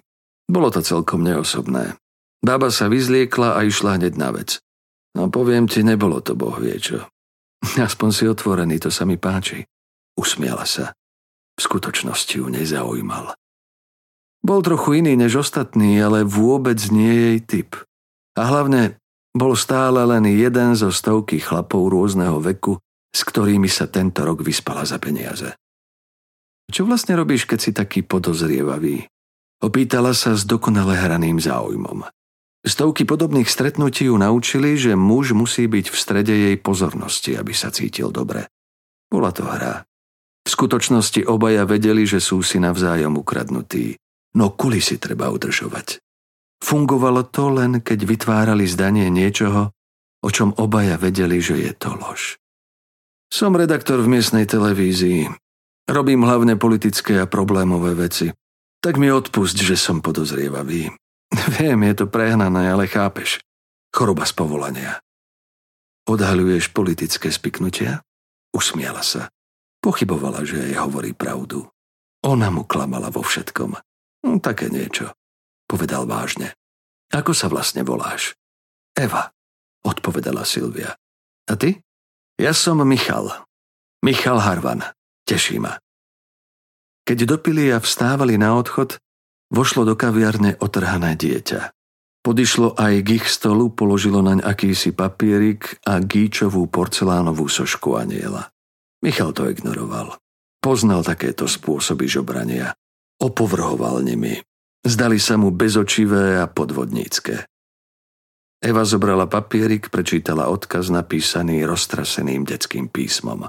[0.48, 2.00] Bolo to celkom neosobné.
[2.40, 4.64] Baba sa vyzliekla a išla hneď na vec.
[5.12, 6.80] No poviem ti, nebolo to boh vie.
[7.64, 9.64] Aspoň si otvorený, to sa mi páči.
[10.14, 10.92] Usmiala sa.
[11.54, 13.34] V skutočnosti ju nezaujímal.
[14.44, 17.70] Bol trochu iný než ostatní, ale vôbec nie jej typ.
[18.36, 19.00] A hlavne
[19.32, 22.76] bol stále len jeden zo stovky chlapov rôzneho veku,
[23.14, 25.56] s ktorými sa tento rok vyspala za peniaze.
[26.68, 29.06] Čo vlastne robíš, keď si taký podozrievavý?
[29.64, 32.04] Opýtala sa s dokonale hraným záujmom.
[32.64, 37.68] Stovky podobných stretnutí ju naučili, že muž musí byť v strede jej pozornosti, aby sa
[37.68, 38.48] cítil dobre.
[39.12, 39.84] Bola to hra.
[40.44, 44.00] V skutočnosti obaja vedeli, že sú si navzájom ukradnutí,
[44.40, 46.00] no kulisy treba udržovať.
[46.64, 49.68] Fungovalo to len, keď vytvárali zdanie niečoho,
[50.24, 52.40] o čom obaja vedeli, že je to lož.
[53.28, 55.28] Som redaktor v miestnej televízii.
[55.84, 58.32] Robím hlavne politické a problémové veci.
[58.80, 60.88] Tak mi odpust, že som podozrievavý.
[61.58, 63.40] Viem, je to prehnané, ale chápeš.
[63.94, 64.92] Choroba z povolania.
[66.04, 68.04] Odhaľuješ politické spiknutia?
[68.52, 69.32] Usmiala sa.
[69.80, 71.64] Pochybovala, že jej hovorí pravdu.
[72.24, 73.76] Ona mu klamala vo všetkom.
[74.24, 75.12] Hm, také niečo
[75.74, 76.54] povedal vážne.
[77.10, 78.38] Ako sa vlastne voláš?
[78.94, 79.34] Eva,
[79.82, 80.94] odpovedala Silvia.
[81.50, 81.82] A ty?
[82.38, 83.30] Ja som Michal.
[84.06, 84.86] Michal Harvan.
[85.26, 85.74] Teší ma.
[87.04, 88.96] Keď dopili a vstávali na odchod,
[89.54, 91.70] vošlo do kaviarne otrhané dieťa.
[92.24, 98.50] Podišlo aj k ich stolu, položilo naň akýsi papierik a gíčovú porcelánovú sošku aniela.
[99.04, 100.16] Michal to ignoroval.
[100.58, 102.72] Poznal takéto spôsoby žobrania.
[103.20, 104.40] Opovrhoval nimi.
[104.80, 107.44] Zdali sa mu bezočivé a podvodnícke.
[108.64, 113.44] Eva zobrala papierik, prečítala odkaz napísaný roztraseným detským písmom.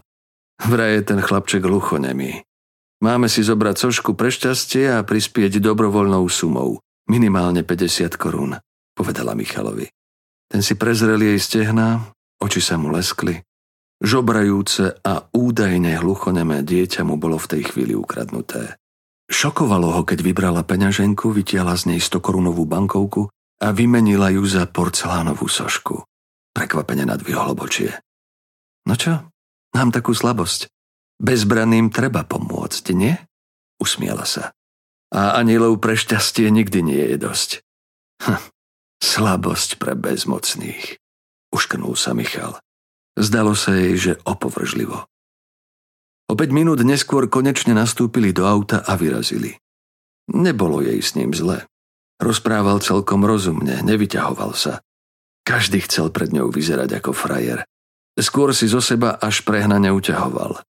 [0.59, 2.43] Vraj je ten chlapček hluchonemý.
[3.03, 6.79] Máme si zobrať sošku pre šťastie a prispieť dobrovoľnou sumou.
[7.11, 8.57] Minimálne 50 korún,
[8.95, 9.91] povedala Michalovi.
[10.49, 13.41] Ten si prezrel jej stehná, oči sa mu leskli.
[13.99, 18.75] Žobrajúce a údajne hluchonemé dieťa mu bolo v tej chvíli ukradnuté.
[19.25, 24.69] Šokovalo ho, keď vybrala peňaženku, vytiahla z nej 100 korunovú bankovku a vymenila ju za
[24.69, 26.05] porcelánovú sošku.
[26.53, 27.95] Prekvapene nadvihol obočie.
[28.85, 29.31] No čo?
[29.73, 30.69] Mám takú slabosť.
[31.21, 33.15] Bezbraným treba pomôcť, nie?
[33.79, 34.51] Usmiela sa.
[35.15, 37.49] A anielov pre šťastie nikdy nie je dosť.
[38.27, 38.41] Hm,
[38.99, 40.99] slabosť pre bezmocných.
[41.55, 42.59] Uškrnul sa Michal.
[43.15, 45.07] Zdalo sa jej, že opovržlivo.
[46.25, 49.55] O 5 minút neskôr konečne nastúpili do auta a vyrazili.
[50.35, 51.63] Nebolo jej s ním zle.
[52.17, 54.81] Rozprával celkom rozumne, nevyťahoval sa.
[55.45, 57.61] Každý chcel pred ňou vyzerať ako frajer.
[58.17, 60.65] Skôr si zo seba až prehnane uťahoval.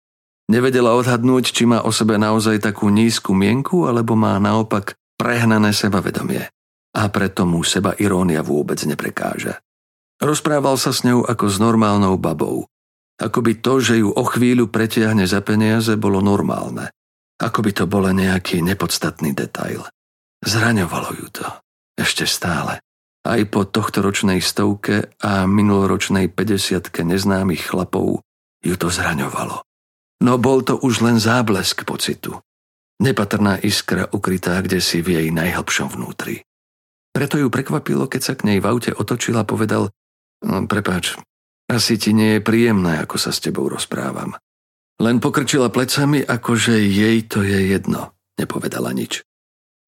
[0.51, 6.51] Nevedela odhadnúť, či má o sebe naozaj takú nízku mienku, alebo má naopak prehnané sebavedomie.
[6.91, 9.63] A preto mu seba irónia vôbec neprekáža.
[10.19, 12.67] Rozprával sa s ňou ako s normálnou babou,
[13.21, 16.89] ako by to, že ju o chvíľu pretiahne za peniaze, bolo normálne.
[17.37, 19.85] Ako by to bolo nejaký nepodstatný detail.
[20.41, 21.45] Zraňovalo ju to.
[21.93, 22.81] Ešte stále.
[23.21, 28.25] Aj po tohto ročnej stovke a minuloročnej 50 neznámych chlapov
[28.65, 29.61] ju to zraňovalo.
[30.21, 32.37] No bol to už len záblesk pocitu.
[33.01, 36.45] Nepatrná iskra ukrytá kde si v jej najhlbšom vnútri.
[37.09, 39.89] Preto ju prekvapilo, keď sa k nej v aute otočil a povedal
[40.45, 41.17] no, Prepáč,
[41.65, 44.37] asi ti nie je príjemné, ako sa s tebou rozprávam.
[45.01, 48.13] Len pokrčila plecami, akože jej to je jedno.
[48.37, 49.25] Nepovedala nič.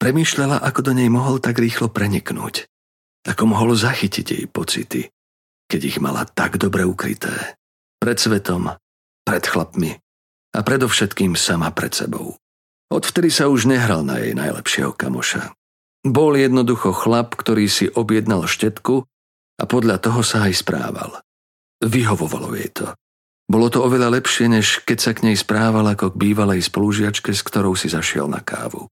[0.01, 2.65] Premýšľala, ako do nej mohol tak rýchlo preniknúť.
[3.29, 5.07] Ako mohol zachytiť jej pocity,
[5.69, 7.55] keď ich mala tak dobre ukryté.
[8.01, 8.73] Pred svetom,
[9.23, 10.02] pred chlapmi
[10.53, 12.37] a predovšetkým sama pred sebou.
[12.93, 15.57] Odvtedy sa už nehral na jej najlepšieho kamoša.
[16.05, 19.09] Bol jednoducho chlap, ktorý si objednal štetku
[19.57, 21.11] a podľa toho sa aj správal.
[21.81, 22.93] Vyhovovalo jej to.
[23.49, 27.41] Bolo to oveľa lepšie, než keď sa k nej správal ako k bývalej spolužiačke, s
[27.43, 28.87] ktorou si zašiel na kávu.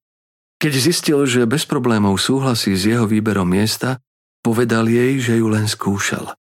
[0.62, 3.98] Keď zistil, že bez problémov súhlasí s jeho výberom miesta,
[4.46, 6.36] povedal jej, že ju len skúšal.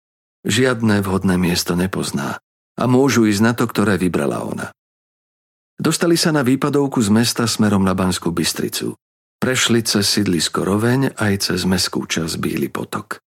[0.46, 2.40] Žiadne vhodné miesto nepozná
[2.78, 4.70] a môžu ísť na to, ktoré vybrala ona.
[5.78, 8.98] Dostali sa na výpadovku z mesta smerom na Banskú Bystricu.
[9.38, 13.22] Prešli cez sídlisko Roveň aj cez meskú čas Bíly potok.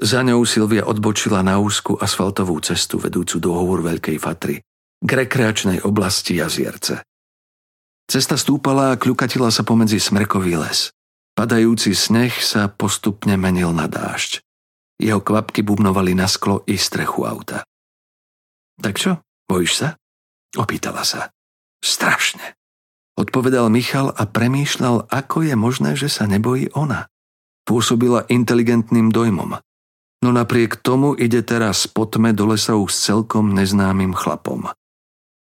[0.00, 4.64] Za ňou Silvia odbočila na úzku asfaltovú cestu vedúcu do hovor Veľkej Fatry,
[5.04, 7.04] k rekreačnej oblasti Jazierce.
[8.08, 10.88] Cesta stúpala a kľukatila sa pomedzi smrkový les.
[11.36, 14.40] Padajúci sneh sa postupne menil na dážď.
[14.96, 17.60] Jeho kvapky bubnovali na sklo i strechu auta.
[18.80, 19.88] Tak čo, bojíš sa?
[20.56, 21.28] Opýtala sa.
[21.80, 22.56] Strašne.
[23.20, 27.08] Odpovedal Michal a premýšľal, ako je možné, že sa nebojí ona.
[27.68, 29.60] Pôsobila inteligentným dojmom.
[30.20, 34.68] No napriek tomu ide teraz po tme do lesa už s celkom neznámym chlapom.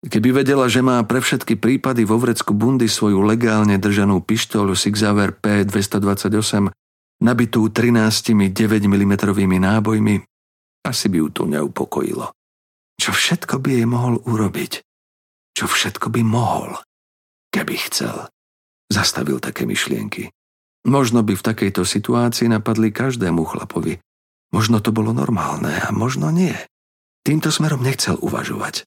[0.03, 5.31] Keby vedela, že má pre všetky prípady vo vrecku bundy svoju legálne držanú pištoľu Sigzaver
[5.39, 6.75] P228
[7.23, 9.13] nabitú 13 9 mm
[9.63, 10.17] nábojmi,
[10.83, 12.35] asi by ju to neupokojilo.
[12.99, 14.83] Čo všetko by jej mohol urobiť?
[15.53, 16.81] Čo všetko by mohol,
[17.53, 18.29] keby chcel?
[18.89, 20.33] Zastavil také myšlienky.
[20.89, 24.03] Možno by v takejto situácii napadli každému chlapovi.
[24.53, 26.53] Možno to bolo normálne a možno nie.
[27.23, 28.85] Týmto smerom nechcel uvažovať.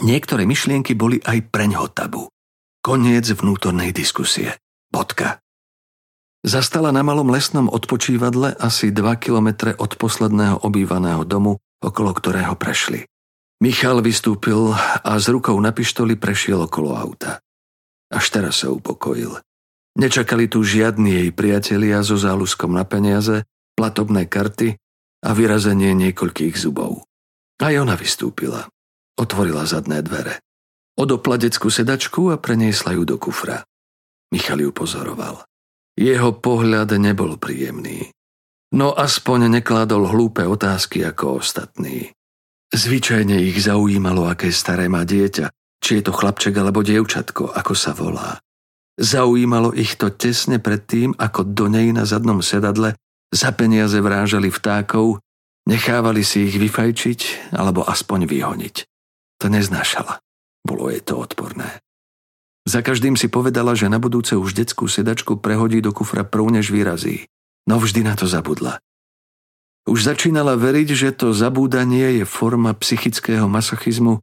[0.00, 2.32] Niektoré myšlienky boli aj preňho tabu.
[2.80, 4.56] Koniec vnútornej diskusie.
[4.88, 5.42] Bodka.
[6.46, 13.04] Zastala na malom lesnom odpočívadle asi 2 kilometre od posledného obývaného domu, okolo ktorého prešli.
[13.58, 14.70] Michal vystúpil
[15.02, 17.42] a s rukou na pištoli prešiel okolo auta.
[18.06, 19.34] Až teraz sa upokojil.
[19.98, 23.42] Nečakali tu žiadni jej priatelia so záluskom na peniaze,
[23.74, 24.78] platobné karty
[25.26, 27.02] a vyrazenie niekoľkých zubov.
[27.58, 28.70] Aj ona vystúpila.
[29.18, 30.38] Otvorila zadné dvere.
[30.94, 33.66] Odopla detskú sedačku a preniesla ju do kufra.
[34.30, 35.42] Michal ju pozoroval.
[35.98, 38.14] Jeho pohľad nebol príjemný.
[38.70, 42.14] No aspoň nekládol hlúpe otázky ako ostatní.
[42.68, 45.48] Zvyčajne ich zaujímalo, aké staré má dieťa,
[45.80, 48.36] či je to chlapček alebo dievčatko, ako sa volá.
[48.98, 54.48] Zaujímalo ich to tesne pred tým, ako do nej na zadnom sedadle za peniaze vrážali
[54.48, 55.20] vtákov,
[55.68, 58.76] nechávali si ich vyfajčiť alebo aspoň vyhoniť.
[59.38, 60.18] To neznášala.
[60.64, 61.78] Bolo jej to odporné.
[62.68, 66.68] Za každým si povedala, že na budúce už detskú sedačku prehodí do kufra prv, než
[66.68, 67.24] vyrazí.
[67.64, 68.80] No vždy na to zabudla.
[69.88, 74.20] Už začínala veriť, že to zabúdanie je forma psychického masochizmu,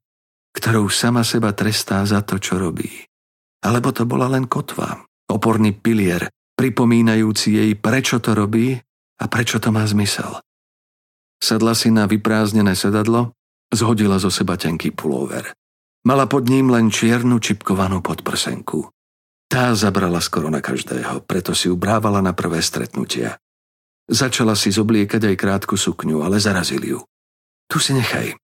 [0.53, 3.09] ktorou sama seba trestá za to, čo robí.
[3.65, 8.77] Alebo to bola len kotva, oporný pilier, pripomínajúci jej, prečo to robí
[9.17, 10.37] a prečo to má zmysel.
[11.41, 13.33] Sadla si na vyprázdnené sedadlo,
[13.73, 15.49] zhodila zo seba tenký pulóver.
[16.05, 18.93] Mala pod ním len čiernu čipkovanú podprsenku.
[19.49, 23.41] Tá zabrala skoro na každého, preto si ubrávala na prvé stretnutia.
[24.05, 26.99] Začala si zobliekať aj krátku sukňu, ale zarazil ju.
[27.65, 28.37] Tu si nechaj.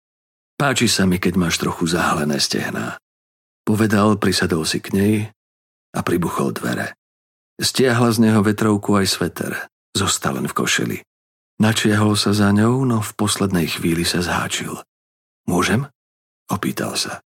[0.58, 2.98] Páči sa mi, keď máš trochu zahalené stehná.
[3.62, 5.16] Povedal, prisadol si k nej
[5.94, 6.98] a pribuchol dvere.
[7.62, 9.54] Stiahla z neho vetrovku aj sveter.
[9.94, 10.98] Zostal len v košeli.
[11.62, 14.82] Načiahol sa za ňou, no v poslednej chvíli sa zháčil.
[15.46, 15.86] Môžem?
[16.50, 17.22] Opýtal sa.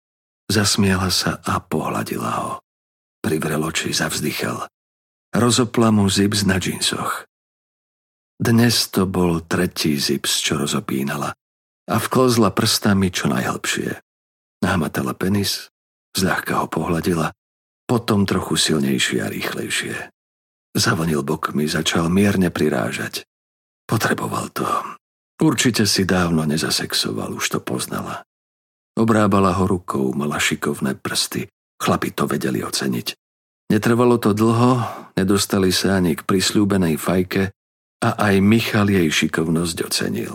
[0.49, 2.53] Zasmiela sa a pohľadila ho.
[3.21, 4.67] Privrel oči, zavzdychal.
[5.37, 7.29] Rozopla mu zips na džinsoch.
[8.43, 11.31] Dnes to bol tretí zips, čo rozopínala
[11.87, 14.03] a vklzla prstami čo najhlbšie.
[14.67, 15.71] Namatala penis,
[16.11, 17.31] zľahka ho pohľadila,
[17.87, 19.95] potom trochu silnejšie a rýchlejšie.
[20.75, 23.23] Zavonil bokmi, začal mierne prirážať.
[23.87, 24.67] Potreboval to.
[25.39, 28.27] Určite si dávno nezasexoval, už to poznala.
[28.99, 31.47] Obrábala ho rukou, mala šikovné prsty.
[31.79, 33.07] Chlapi to vedeli oceniť.
[33.71, 34.83] Netrvalo to dlho,
[35.15, 37.55] nedostali sa ani k prisľúbenej fajke
[38.03, 40.35] a aj Michal jej šikovnosť ocenil.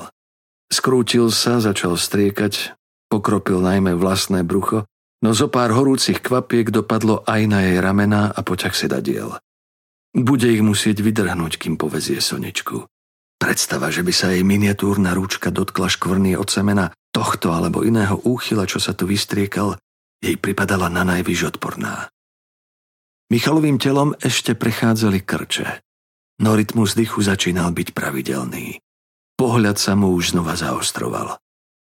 [0.71, 2.79] Skrútil sa, začal striekať,
[3.11, 4.87] pokropil najmä vlastné brucho,
[5.19, 9.35] no zo pár horúcich kvapiek dopadlo aj na jej ramená a poťah sedadiel.
[10.15, 12.87] Bude ich musieť vydrhnúť, kým povezie Soničku.
[13.37, 18.65] Predstava, že by sa jej miniatúrna rúčka dotkla škvrny od semena tohto alebo iného úchyla,
[18.65, 19.77] čo sa tu vystriekal,
[20.17, 22.09] jej pripadala na najvyš odporná.
[23.29, 25.83] Michalovým telom ešte prechádzali krče,
[26.41, 28.81] no rytmus dychu začínal byť pravidelný.
[29.37, 31.37] Pohľad sa mu už znova zaostroval.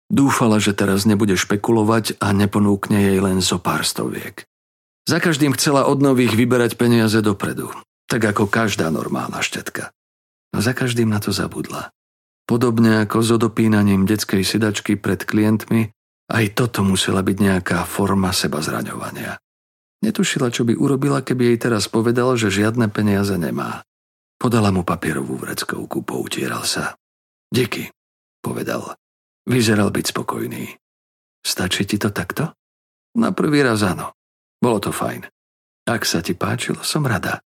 [0.07, 4.47] Dúfala, že teraz nebude špekulovať a neponúkne jej len zo pár stoviek.
[5.07, 7.71] Za každým chcela od nových vyberať peniaze dopredu,
[8.11, 9.91] tak ako každá normálna štetka.
[10.51, 11.91] No za každým na to zabudla.
[12.47, 15.91] Podobne ako s odopínaním detskej sedačky pred klientmi,
[16.31, 19.39] aj toto musela byť nejaká forma seba zraňovania.
[20.03, 23.83] Netušila, čo by urobila, keby jej teraz povedal, že žiadne peniaze nemá.
[24.37, 26.93] Podala mu papierovú vreckovku, poutieral sa.
[27.49, 27.89] Díky,
[28.39, 28.93] povedal.
[29.49, 30.77] Vyzeral byť spokojný.
[31.41, 32.53] Stačí ti to takto?
[33.17, 34.13] Na prvý raz áno.
[34.61, 35.25] Bolo to fajn.
[35.89, 37.41] Ak sa ti páčilo, som rada.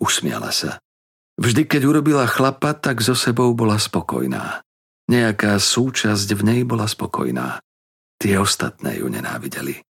[0.00, 0.80] Usmiala sa.
[1.36, 4.62] Vždy, keď urobila chlapa, tak so sebou bola spokojná.
[5.10, 7.60] Nejaká súčasť v nej bola spokojná.
[8.16, 9.82] Tie ostatné ju nenávideli.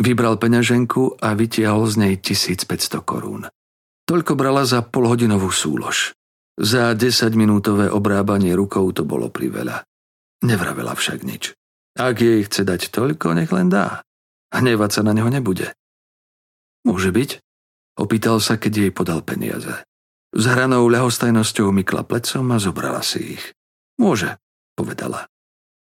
[0.00, 3.48] Vybral peňaženku a vytiahol z nej 1500 korún.
[4.10, 6.18] Toľko brala za polhodinovú súlož.
[6.58, 9.86] Za 10-minútové obrábanie rukou to bolo priveľa.
[10.42, 11.54] Nevravela však nič.
[11.94, 14.02] Ak jej chce dať toľko, nech len dá.
[14.50, 15.70] Hnevať sa na neho nebude.
[16.82, 17.38] Môže byť?
[18.02, 19.86] Opýtal sa, keď jej podal peniaze.
[20.34, 23.44] S hranou ľahostajnosťou mykla plecom a zobrala si ich.
[23.94, 24.42] Môže,
[24.74, 25.30] povedala.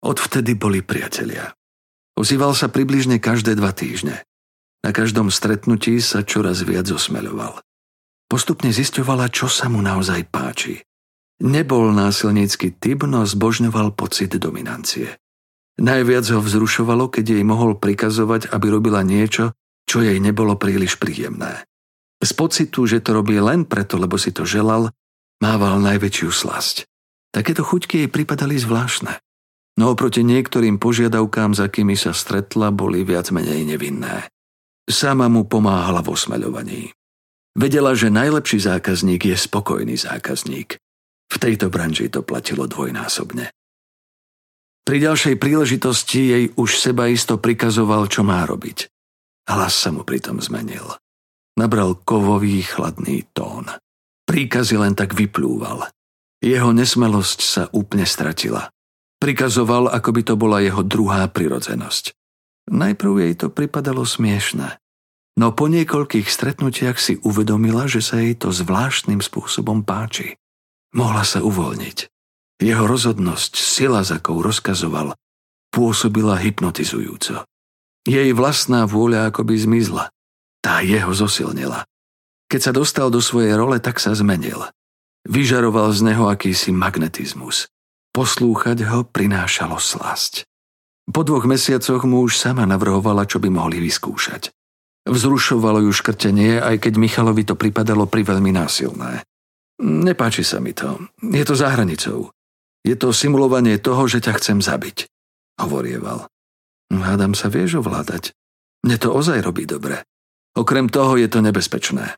[0.03, 1.55] Odvtedy boli priatelia.
[2.19, 4.19] Ozýval sa približne každé dva týždne.
[4.83, 7.63] Na každom stretnutí sa čoraz viac osmeľoval.
[8.27, 10.83] Postupne zisťovala, čo sa mu naozaj páči.
[11.43, 15.15] Nebol násilnícky typ, no zbožňoval pocit dominancie.
[15.77, 19.53] Najviac ho vzrušovalo, keď jej mohol prikazovať, aby robila niečo,
[19.85, 21.63] čo jej nebolo príliš príjemné.
[22.17, 24.89] Z pocitu, že to robí len preto, lebo si to želal,
[25.37, 26.89] mával najväčšiu slasť.
[27.29, 29.21] Takéto chuťky jej pripadali zvláštne.
[29.77, 34.25] No oproti niektorým požiadavkám, za akými sa stretla, boli viac menej nevinné.
[34.89, 36.89] Sama mu pomáhala v osmeľovaní.
[37.57, 40.77] Vedela, že najlepší zákazník je spokojný zákazník.
[41.27, 43.49] V tejto branži to platilo dvojnásobne.
[44.87, 48.87] Pri ďalšej príležitosti jej už seba isto prikazoval, čo má robiť.
[49.49, 50.85] Hlas sa mu pritom zmenil.
[51.57, 53.67] Nabral kovový chladný tón.
[54.29, 55.89] Príkazy len tak vyplúval.
[56.39, 58.69] Jeho nesmelosť sa úplne stratila.
[59.17, 62.13] Prikazoval, ako by to bola jeho druhá prirodzenosť.
[62.69, 64.77] Najprv jej to pripadalo smiešne.
[65.37, 70.33] No po niekoľkých stretnutiach si uvedomila, že sa jej to zvláštnym spôsobom páči.
[70.97, 72.09] Mohla sa uvoľniť.
[72.57, 75.13] Jeho rozhodnosť, sila, za akou rozkazoval,
[75.69, 77.45] pôsobila hypnotizujúco.
[78.09, 80.09] Jej vlastná vôľa akoby zmizla.
[80.57, 81.85] Tá jeho zosilnila.
[82.49, 84.65] Keď sa dostal do svojej role, tak sa zmenil.
[85.29, 87.69] Vyžaroval z neho akýsi magnetizmus.
[88.09, 90.49] Poslúchať ho prinášalo slasť.
[91.13, 94.49] Po dvoch mesiacoch mu už sama navrhovala, čo by mohli vyskúšať.
[95.07, 99.23] Vzrušovalo ju škrtenie, aj keď Michalovi to pripadalo priveľmi násilné.
[99.79, 100.99] Nepáči sa mi to.
[101.23, 102.35] Je to za hranicou.
[102.83, 105.07] Je to simulovanie toho, že ťa chcem zabiť.
[105.63, 106.27] Hovorieval.
[106.91, 108.35] Hádam sa vieš ovládať.
[108.83, 110.03] Mne to ozaj robí dobre.
[110.57, 112.15] Okrem toho je to nebezpečné.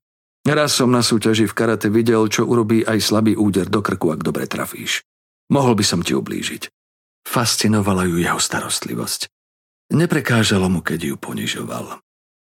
[0.48, 4.24] Raz som na súťaži v karate videl, čo urobí aj slabý úder do krku, ak
[4.24, 5.04] dobre trafíš.
[5.52, 6.72] Mohol by som ti ublížiť.
[7.28, 9.28] Fascinovala ju jeho starostlivosť.
[9.94, 12.00] Neprekážalo mu, keď ju ponižoval.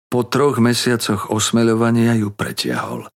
[0.07, 3.11] Po troch mesiacoch osmeľovania ju pretiahol.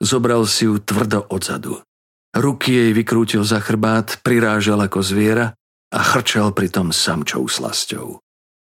[0.00, 1.84] Zobral si ju tvrdo odzadu.
[2.32, 5.52] Ruky jej vykrútil za chrbát, prirážal ako zviera
[5.92, 8.16] a chrčal pritom samčou slasťou.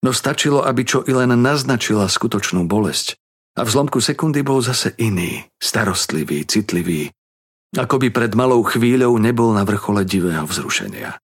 [0.07, 3.19] No stačilo, aby čo i len naznačila skutočnú bolesť
[3.59, 7.11] a v zlomku sekundy bol zase iný, starostlivý, citlivý,
[7.75, 11.19] ako by pred malou chvíľou nebol na vrchole divého vzrušenia.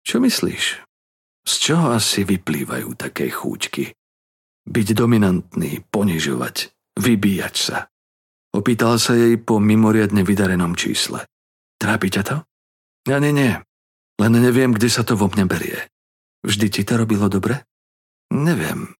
[0.00, 0.64] Čo myslíš?
[1.46, 3.92] Z čoho asi vyplývajú také chúťky?
[4.66, 7.86] Byť dominantný, ponižovať, vybíjať sa.
[8.50, 11.22] Opýtal sa jej po mimoriadne vydarenom čísle.
[11.78, 12.36] Trápi ťa to?
[13.06, 13.54] Ja nie, nie.
[14.16, 15.86] Len neviem, kde sa to vo mne berie.
[16.42, 17.62] Vždy ti to robilo dobre?
[18.32, 18.96] Neviem.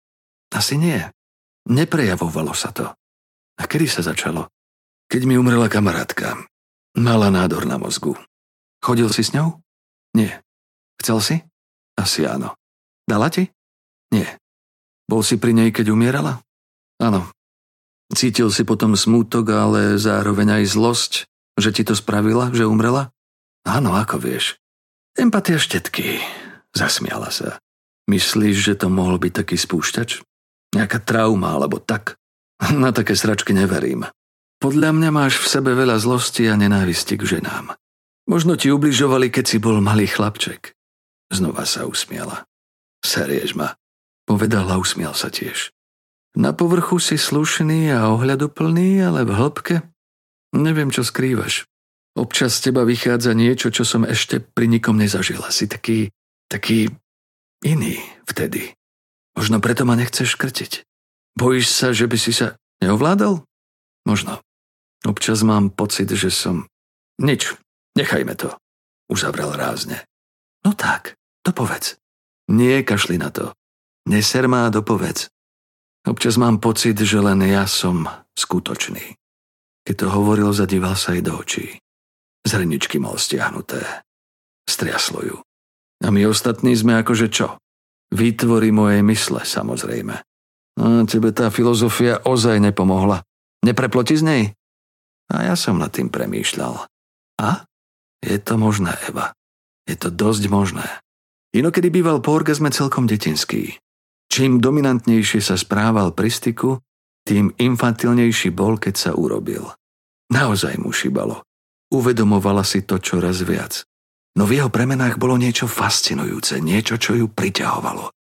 [0.54, 1.00] Asi nie.
[1.66, 2.86] Neprejavovalo sa to.
[3.56, 4.52] A kedy sa začalo?
[5.10, 6.36] Keď mi umrela kamarátka.
[6.94, 8.14] Mala nádor na mozgu.
[8.84, 9.58] Chodil si s ňou?
[10.14, 10.44] Nie.
[11.00, 11.36] Chcel si?
[11.96, 12.54] Asi áno.
[13.08, 13.48] Dala ti?
[14.12, 14.38] Nie.
[15.06, 16.42] Bol si pri nej, keď umierala?
[16.98, 17.30] Áno.
[18.10, 21.12] Cítil si potom smútok, ale zároveň aj zlosť,
[21.58, 23.10] že ti to spravila, že umrela?
[23.66, 24.58] Áno, ako vieš.
[25.18, 26.22] Empatia štetky.
[26.70, 27.58] Zasmiala sa.
[28.06, 30.22] Myslíš, že to mohol byť taký spúšťač?
[30.76, 32.14] Nejaká trauma alebo tak?
[32.82, 34.06] Na také sračky neverím.
[34.62, 37.76] Podľa mňa máš v sebe veľa zlosti a nenávisti k ženám.
[38.26, 40.74] Možno ti ubližovali, keď si bol malý chlapček.
[41.30, 42.46] Znova sa usmiala.
[43.04, 43.76] Serieš ma.
[44.26, 45.70] Povedala a usmial sa tiež.
[46.36, 49.76] Na povrchu si slušný a ohľaduplný, ale v hĺbke?
[50.52, 51.64] Neviem, čo skrývaš.
[52.18, 55.48] Občas z teba vychádza niečo, čo som ešte pri nikom nezažila.
[55.48, 56.12] Si taký,
[56.50, 56.92] taký
[57.64, 58.76] iný vtedy.
[59.36, 60.84] Možno preto ma nechceš škrtiť.
[61.36, 63.44] Bojíš sa, že by si sa neovládal?
[64.08, 64.40] Možno.
[65.04, 66.64] Občas mám pocit, že som...
[67.20, 67.52] Nič,
[67.96, 68.56] nechajme to.
[69.12, 70.02] Uzavrel rázne.
[70.64, 72.00] No tak, dopovedz.
[72.48, 73.52] Nie, kašli na to.
[74.06, 75.26] Neser má dopovedz.
[76.06, 78.06] Občas mám pocit, že len ja som
[78.38, 79.18] skutočný.
[79.82, 81.82] Keď to hovoril, zadíval sa jej do očí.
[82.46, 83.82] Zreničky mal stiahnuté.
[84.66, 85.36] Striaslo ju.
[86.02, 87.58] A my ostatní sme akože čo?
[88.14, 90.14] Výtvory mojej mysle, samozrejme.
[90.76, 93.26] A tebe tá filozofia ozaj nepomohla.
[93.66, 94.42] Nepreploti z nej?
[95.34, 96.86] A ja som nad tým premýšľal.
[97.42, 97.50] A?
[98.22, 99.34] Je to možné, Eva.
[99.90, 100.86] Je to dosť možné.
[101.50, 103.78] Inokedy býval po orgazme celkom detinský.
[104.36, 106.76] Čím dominantnejšie sa správal pri styku,
[107.24, 109.64] tým infantilnejší bol, keď sa urobil.
[110.28, 111.40] Naozaj mu šibalo.
[111.88, 113.80] Uvedomovala si to čoraz viac.
[114.36, 118.12] No v jeho premenách bolo niečo fascinujúce, niečo, čo ju priťahovalo.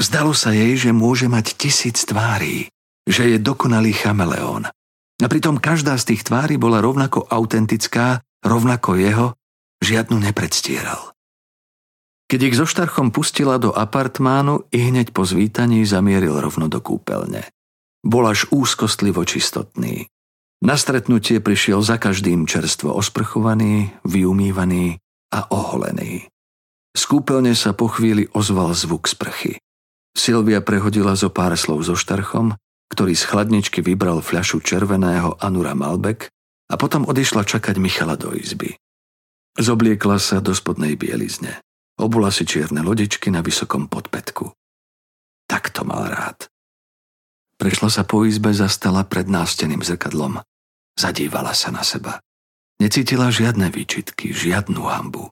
[0.00, 2.72] Zdalo sa jej, že môže mať tisíc tvárí,
[3.04, 4.72] že je dokonalý chameleón.
[5.20, 9.26] A pritom každá z tých tvári bola rovnako autentická, rovnako jeho,
[9.84, 11.12] žiadnu nepredstieral.
[12.28, 17.48] Keď ich so štarchom pustila do apartmánu i hneď po zvítaní zamieril rovno do kúpeľne.
[18.04, 20.12] Bol až úzkostlivo čistotný.
[20.60, 25.00] Na stretnutie prišiel za každým čerstvo osprchovaný, vyumývaný,
[25.32, 26.28] a oholený.
[26.96, 29.60] Z kúpeľne sa po chvíli ozval zvuk sprchy.
[30.16, 32.56] Silvia prehodila zo pár slov so štarchom,
[32.90, 36.32] ktorý z chladničky vybral fľašu červeného Anura Malbec
[36.72, 38.74] a potom odišla čakať Michala do izby.
[39.60, 41.60] Zobliekla sa do spodnej bielizne.
[41.98, 44.54] Obula si čierne lodičky na vysokom podpetku.
[45.50, 46.46] Tak to mal rád.
[47.58, 50.38] Prešla sa po izbe, zastala pred násteným zrkadlom.
[50.94, 52.22] Zadívala sa na seba.
[52.78, 55.26] Necítila žiadne výčitky, žiadnu hambu.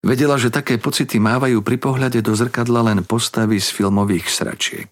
[0.00, 4.88] Vedela, že také pocity mávajú pri pohľade do zrkadla len postavy z filmových sračiek.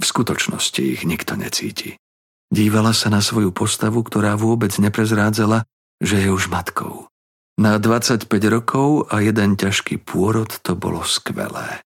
[0.00, 2.00] V skutočnosti ich nikto necíti.
[2.48, 5.68] Dívala sa na svoju postavu, ktorá vôbec neprezrádzala,
[6.00, 7.10] že je už matkou.
[7.54, 11.78] Na 25 rokov a jeden ťažký pôrod to bolo skvelé.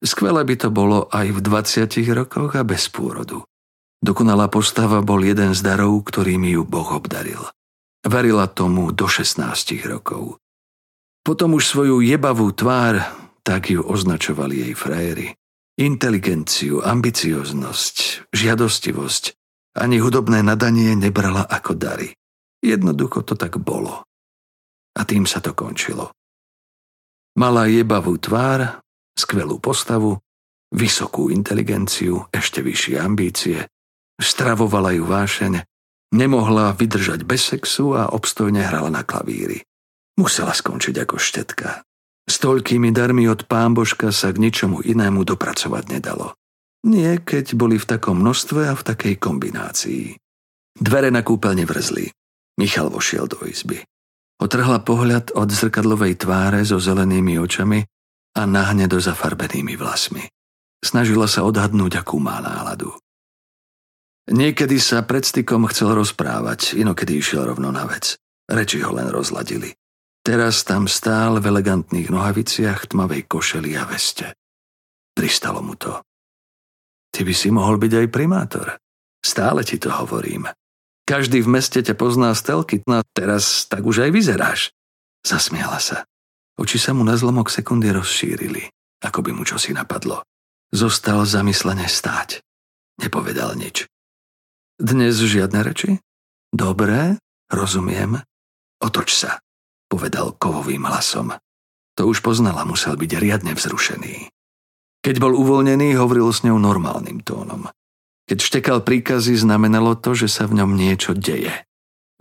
[0.00, 3.44] Skvelé by to bolo aj v 20 rokoch a bez pôrodu.
[4.00, 7.44] Dokonalá postava bol jeden z darov, ktorými ju Boh obdaril.
[8.00, 9.44] Verila tomu do 16
[9.84, 10.40] rokov.
[11.20, 13.04] Potom už svoju jebavú tvár,
[13.44, 15.36] tak ju označovali jej frajery.
[15.76, 17.96] Inteligenciu, ambicioznosť,
[18.32, 19.24] žiadostivosť,
[19.76, 22.16] ani hudobné nadanie nebrala ako dary.
[22.64, 24.08] Jednoducho to tak bolo.
[24.98, 26.10] A tým sa to končilo.
[27.38, 28.82] Mala jebavú tvár,
[29.14, 30.18] skvelú postavu,
[30.74, 33.70] vysokú inteligenciu, ešte vyššie ambície,
[34.18, 35.52] stravovala ju vášeň
[36.10, 39.62] Nemohla vydržať bez sexu a obstojne hrala na klavíri.
[40.18, 41.86] Musela skončiť ako štetka.
[42.26, 46.34] S toľkými darmi od pán Božka sa k ničomu inému dopracovať nedalo.
[46.82, 50.18] Nie, keď boli v takom množstve a v takej kombinácii.
[50.74, 52.10] Dvere na kúpeľne vrzli.
[52.58, 53.86] Michal vošiel do izby.
[54.40, 57.84] Otrhla pohľad od zrkadlovej tváre so zelenými očami
[58.36, 60.24] a nahnedo zafarbenými vlasmi.
[60.80, 62.96] Snažila sa odhadnúť, akú má náladu.
[64.32, 68.16] Niekedy sa pred stykom chcel rozprávať, inokedy išiel rovno na vec.
[68.48, 69.76] Reči ho len rozladili.
[70.24, 74.32] Teraz tam stál v elegantných nohaviciach, tmavej košeli a veste.
[75.12, 76.00] Pristalo mu to.
[77.12, 78.66] Ty by si mohol byť aj primátor.
[79.20, 80.48] Stále ti to hovorím.
[81.10, 84.70] Každý v meste ťa pozná z telky, no teraz tak už aj vyzeráš.
[85.26, 86.06] Zasmiala sa.
[86.54, 88.70] Oči sa mu na zlomok sekundy rozšírili,
[89.02, 90.22] ako by mu čosi napadlo.
[90.70, 92.38] Zostal zamyslene stáť.
[93.02, 93.90] Nepovedal nič.
[94.78, 95.98] Dnes žiadne reči?
[96.54, 97.18] Dobre,
[97.50, 98.22] rozumiem.
[98.78, 99.42] Otoč sa,
[99.90, 101.34] povedal kovovým hlasom.
[101.98, 104.30] To už poznala, musel byť riadne vzrušený.
[105.02, 107.66] Keď bol uvoľnený, hovoril s ňou normálnym tónom.
[108.30, 111.66] Keď štekal príkazy, znamenalo to, že sa v ňom niečo deje.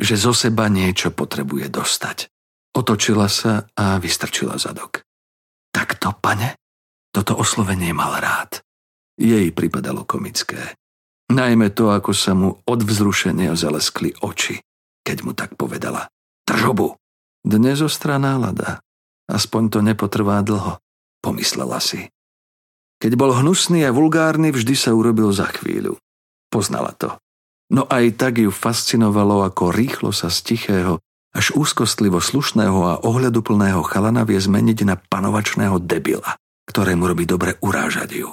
[0.01, 2.34] Že zo seba niečo potrebuje dostať.
[2.74, 5.05] Otočila sa a vystrčila zadok.
[5.70, 6.57] Takto, pane?
[7.14, 8.66] Toto oslovenie mal rád.
[9.22, 10.74] Jej pripadalo komické.
[11.30, 14.57] Najmä to, ako sa mu od vzrušenia zaleskli oči,
[15.05, 16.10] keď mu tak povedala.
[16.41, 16.97] Držobu!
[17.45, 18.82] Dnes ostrá nálada.
[19.30, 20.82] Aspoň to nepotrvá dlho,
[21.22, 22.10] pomyslela si.
[23.00, 25.95] Keď bol hnusný a vulgárny, vždy sa urobil za chvíľu.
[26.52, 27.16] Poznala to.
[27.72, 31.00] No aj tak ju fascinovalo, ako rýchlo sa z tichého,
[31.32, 36.36] až úzkostlivo slušného a ohľaduplného chalana vie zmeniť na panovačného debila,
[36.68, 38.30] ktorému robí dobre urážať ju.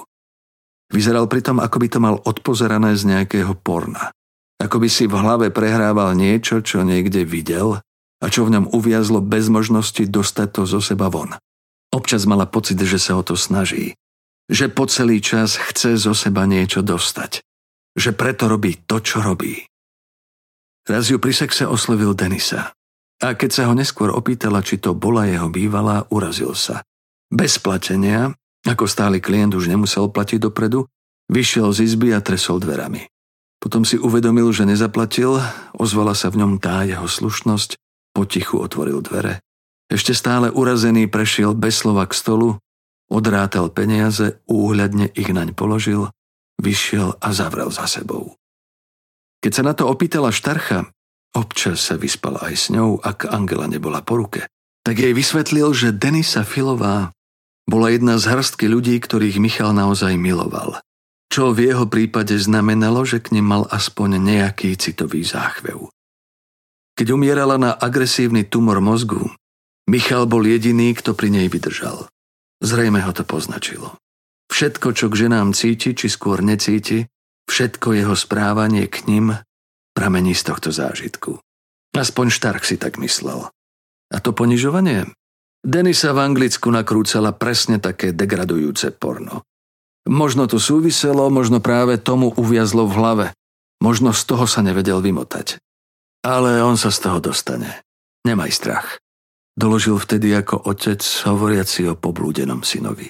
[0.89, 4.09] Vyzeral pritom, ako by to mal odpozerané z nejakého porna.
[4.57, 7.77] Ako by si v hlave prehrával niečo, čo niekde videl
[8.17, 11.37] a čo v ňom uviazlo bez možnosti dostať to zo seba von.
[11.93, 13.93] Občas mala pocit, že sa o to snaží.
[14.47, 17.43] Že po celý čas chce zo seba niečo dostať.
[17.95, 19.67] Že preto robí to, čo robí.
[20.87, 22.71] Raz ju pri sexe oslovil Denisa.
[23.19, 26.85] A keď sa ho neskôr opýtala, či to bola jeho bývalá, urazil sa.
[27.27, 28.31] Bez platenia,
[28.63, 30.87] ako stály klient už nemusel platiť dopredu,
[31.27, 33.03] vyšiel z izby a tresol dverami.
[33.57, 35.41] Potom si uvedomil, že nezaplatil,
[35.75, 37.75] ozvala sa v ňom tá jeho slušnosť,
[38.15, 39.43] potichu otvoril dvere.
[39.89, 42.61] Ešte stále urazený prešiel bez slova k stolu,
[43.07, 46.11] odrátal peniaze, úhľadne ich naň položil,
[46.59, 48.35] vyšiel a zavrel za sebou.
[49.43, 50.91] Keď sa na to opýtala Štarcha,
[51.35, 54.49] občas sa vyspal aj s ňou, ak Angela nebola po ruke,
[54.81, 57.11] tak jej vysvetlil, že Denisa Filová
[57.67, 60.79] bola jedna z hrstky ľudí, ktorých Michal naozaj miloval
[61.27, 65.91] čo v jeho prípade znamenalo, že k nim mal aspoň nejaký citový záchvev.
[66.97, 69.29] Keď umierala na agresívny tumor mozgu,
[69.85, 72.09] Michal bol jediný, kto pri nej vydržal.
[72.63, 73.97] Zrejme ho to poznačilo.
[74.49, 77.05] Všetko, čo k ženám cíti, či skôr necíti,
[77.45, 79.35] všetko jeho správanie k ním
[79.93, 81.37] pramení z tohto zážitku.
[81.97, 83.49] Aspoň Štark si tak myslel.
[84.13, 85.09] A to ponižovanie?
[85.65, 89.43] Denisa v Anglicku nakrúcala presne také degradujúce porno.
[90.07, 93.27] Možno to súviselo, možno práve tomu uviazlo v hlave.
[93.83, 95.59] Možno z toho sa nevedel vymotať.
[96.23, 97.83] Ale on sa z toho dostane.
[98.23, 98.87] Nemaj strach.
[99.57, 103.09] Doložil vtedy ako otec, hovoriaci o poblúdenom synovi.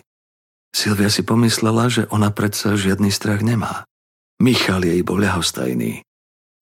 [0.71, 3.83] Silvia si pomyslela, že ona predsa žiadny strach nemá.
[4.39, 6.07] Michal jej bol ľahostajný.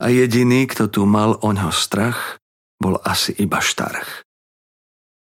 [0.02, 2.42] A jediný, kto tu mal o ňo strach,
[2.82, 4.26] bol asi iba Štarch.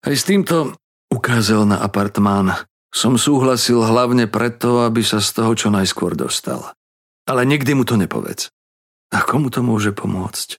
[0.01, 0.79] Aj s týmto
[1.13, 2.57] ukázal na apartmán,
[2.89, 6.73] som súhlasil hlavne preto, aby sa z toho čo najskôr dostal.
[7.29, 8.49] Ale nikdy mu to nepovedz.
[9.13, 10.57] A komu to môže pomôcť?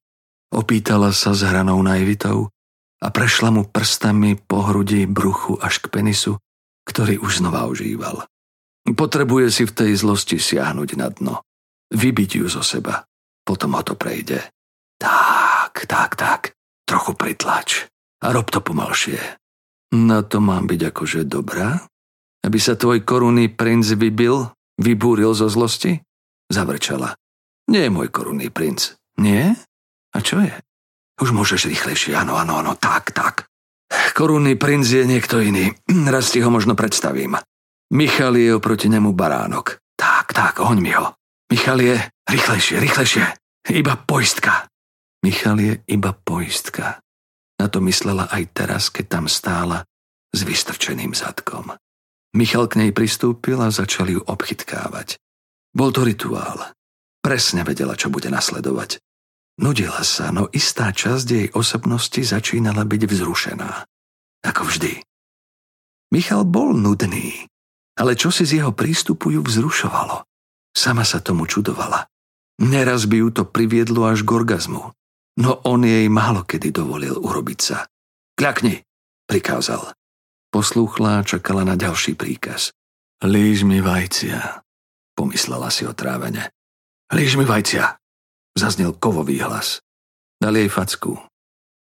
[0.54, 2.54] Opýtala sa s hranou naivitou
[3.00, 6.36] a prešla mu prstami po hrudi, bruchu až k penisu,
[6.84, 8.28] ktorý už znova ožíval.
[8.89, 11.36] Potrebuje si v tej zlosti siahnuť na dno.
[11.93, 13.06] Vybiť ju zo seba.
[13.45, 14.41] Potom ho to prejde.
[15.00, 16.41] Tak, tak, tak.
[16.86, 17.86] Trochu pritlač.
[18.20, 19.18] A rob to pomalšie.
[19.95, 21.88] Na to mám byť akože dobrá?
[22.45, 26.02] Aby sa tvoj korunný princ vybil, vybúril zo zlosti?
[26.50, 27.18] Zavrčala.
[27.70, 28.97] Nie je môj korunný princ.
[29.22, 29.54] Nie?
[30.14, 30.54] A čo je?
[31.20, 33.51] Už môžeš rýchlejšie, áno, áno, áno, tak, tak.
[34.15, 35.72] Korunný princ je niekto iný.
[36.13, 37.36] Raz ti ho možno predstavím.
[37.95, 39.80] Michal je oproti nemu baránok.
[39.99, 41.15] Tak, tak, hoň mi ho.
[41.49, 41.97] Michal je
[42.30, 43.26] rýchlejšie, rýchlejšie.
[43.74, 44.70] Iba poistka.
[45.26, 47.01] Michal je iba poistka.
[47.59, 49.84] Na to myslela aj teraz, keď tam stála
[50.32, 51.76] s vystrčeným zadkom.
[52.38, 55.17] Michal k nej pristúpil a začal ju obchytkávať.
[55.74, 56.72] Bol to rituál.
[57.20, 59.01] Presne vedela, čo bude nasledovať.
[59.60, 63.84] Nudila sa, no istá časť jej osobnosti začínala byť vzrušená.
[64.47, 65.03] Ako vždy.
[66.16, 67.43] Michal bol nudný,
[67.99, 70.24] ale čo si z jeho prístupu ju vzrušovalo.
[70.72, 72.07] Sama sa tomu čudovala.
[72.64, 74.95] Neraz by ju to priviedlo až k orgazmu,
[75.43, 77.84] no on jej málo kedy dovolil urobiť sa.
[78.39, 78.80] Kľakni,
[79.28, 79.91] prikázal.
[80.55, 82.72] Poslúchla a čakala na ďalší príkaz.
[83.20, 84.64] Líž mi vajcia,
[85.20, 86.47] pomyslela si otrávene.
[87.12, 87.99] Líž mi vajcia,
[88.60, 89.80] zaznel kovový hlas.
[90.39, 91.16] Dal jej facku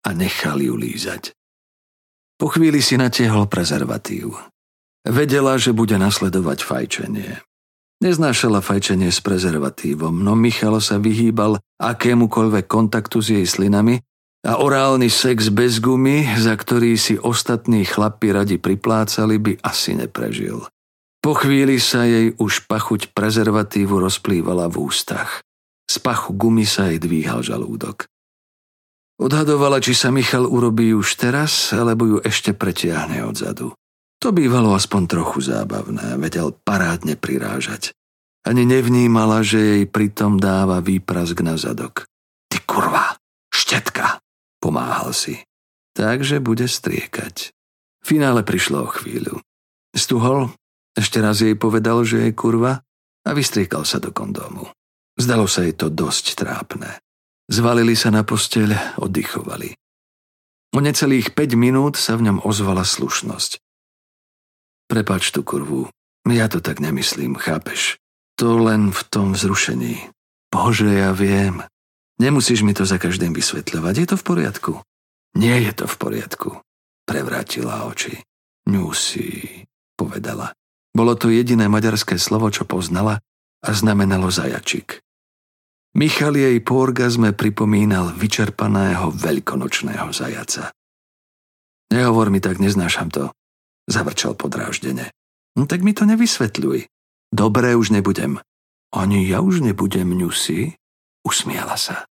[0.08, 1.36] a nechal ju lízať.
[2.40, 4.34] Po chvíli si natiehol prezervatív.
[5.06, 7.44] Vedela, že bude nasledovať fajčenie.
[8.02, 14.02] Neznášala fajčenie s prezervatívom, no Michal sa vyhýbal akémukoľvek kontaktu s jej slinami
[14.42, 20.66] a orálny sex bez gumy, za ktorý si ostatní chlapi radi priplácali, by asi neprežil.
[21.22, 25.46] Po chvíli sa jej už pachuť prezervatívu rozplývala v ústach.
[25.92, 28.08] Z pachu gumy sa jej dvíhal žalúdok.
[29.20, 33.76] Odhadovala, či sa Michal urobí už teraz, alebo ju ešte pretiahne odzadu.
[34.24, 37.92] To bývalo aspoň trochu zábavné, vedel parádne prirážať.
[38.48, 42.08] Ani nevnímala, že jej pritom dáva výprask na zadok.
[42.48, 43.20] Ty kurva,
[43.52, 44.24] štetka,
[44.62, 45.42] Pomáhal si.
[45.98, 47.50] Takže bude striekať.
[48.02, 49.42] V finále prišlo o chvíľu.
[49.92, 50.54] Stuhol,
[50.94, 52.86] ešte raz jej povedal, že je kurva
[53.26, 54.70] a vystriekal sa do kondómu.
[55.20, 57.00] Zdalo sa jej to dosť trápne.
[57.52, 59.76] Zvalili sa na posteľ, oddychovali.
[60.72, 63.60] O necelých 5 minút sa v ňom ozvala slušnosť.
[64.88, 65.92] Prepač tú kurvu,
[66.28, 68.00] ja to tak nemyslím, chápeš?
[68.40, 70.12] To len v tom vzrušení.
[70.48, 71.64] Bože, ja viem.
[72.20, 74.74] Nemusíš mi to za každým vysvetľovať, je to v poriadku.
[75.36, 76.50] Nie je to v poriadku.
[77.04, 78.24] Prevrátila oči.
[78.68, 79.66] Ňusí,
[80.00, 80.56] povedala.
[80.92, 83.24] Bolo to jediné maďarské slovo, čo poznala
[83.62, 85.02] a znamenalo zajačik.
[85.92, 90.72] Michal jej po orgazme pripomínal vyčerpaného veľkonočného zajaca.
[91.92, 93.36] Nehovor mi tak, neznášam to,
[93.92, 95.12] zavrčal podráždene.
[95.60, 96.88] No tak mi to nevysvetľuj.
[97.32, 98.40] Dobre, už nebudem.
[98.96, 100.80] Ani ja už nebudem, ňusi,
[101.28, 102.08] usmiala sa.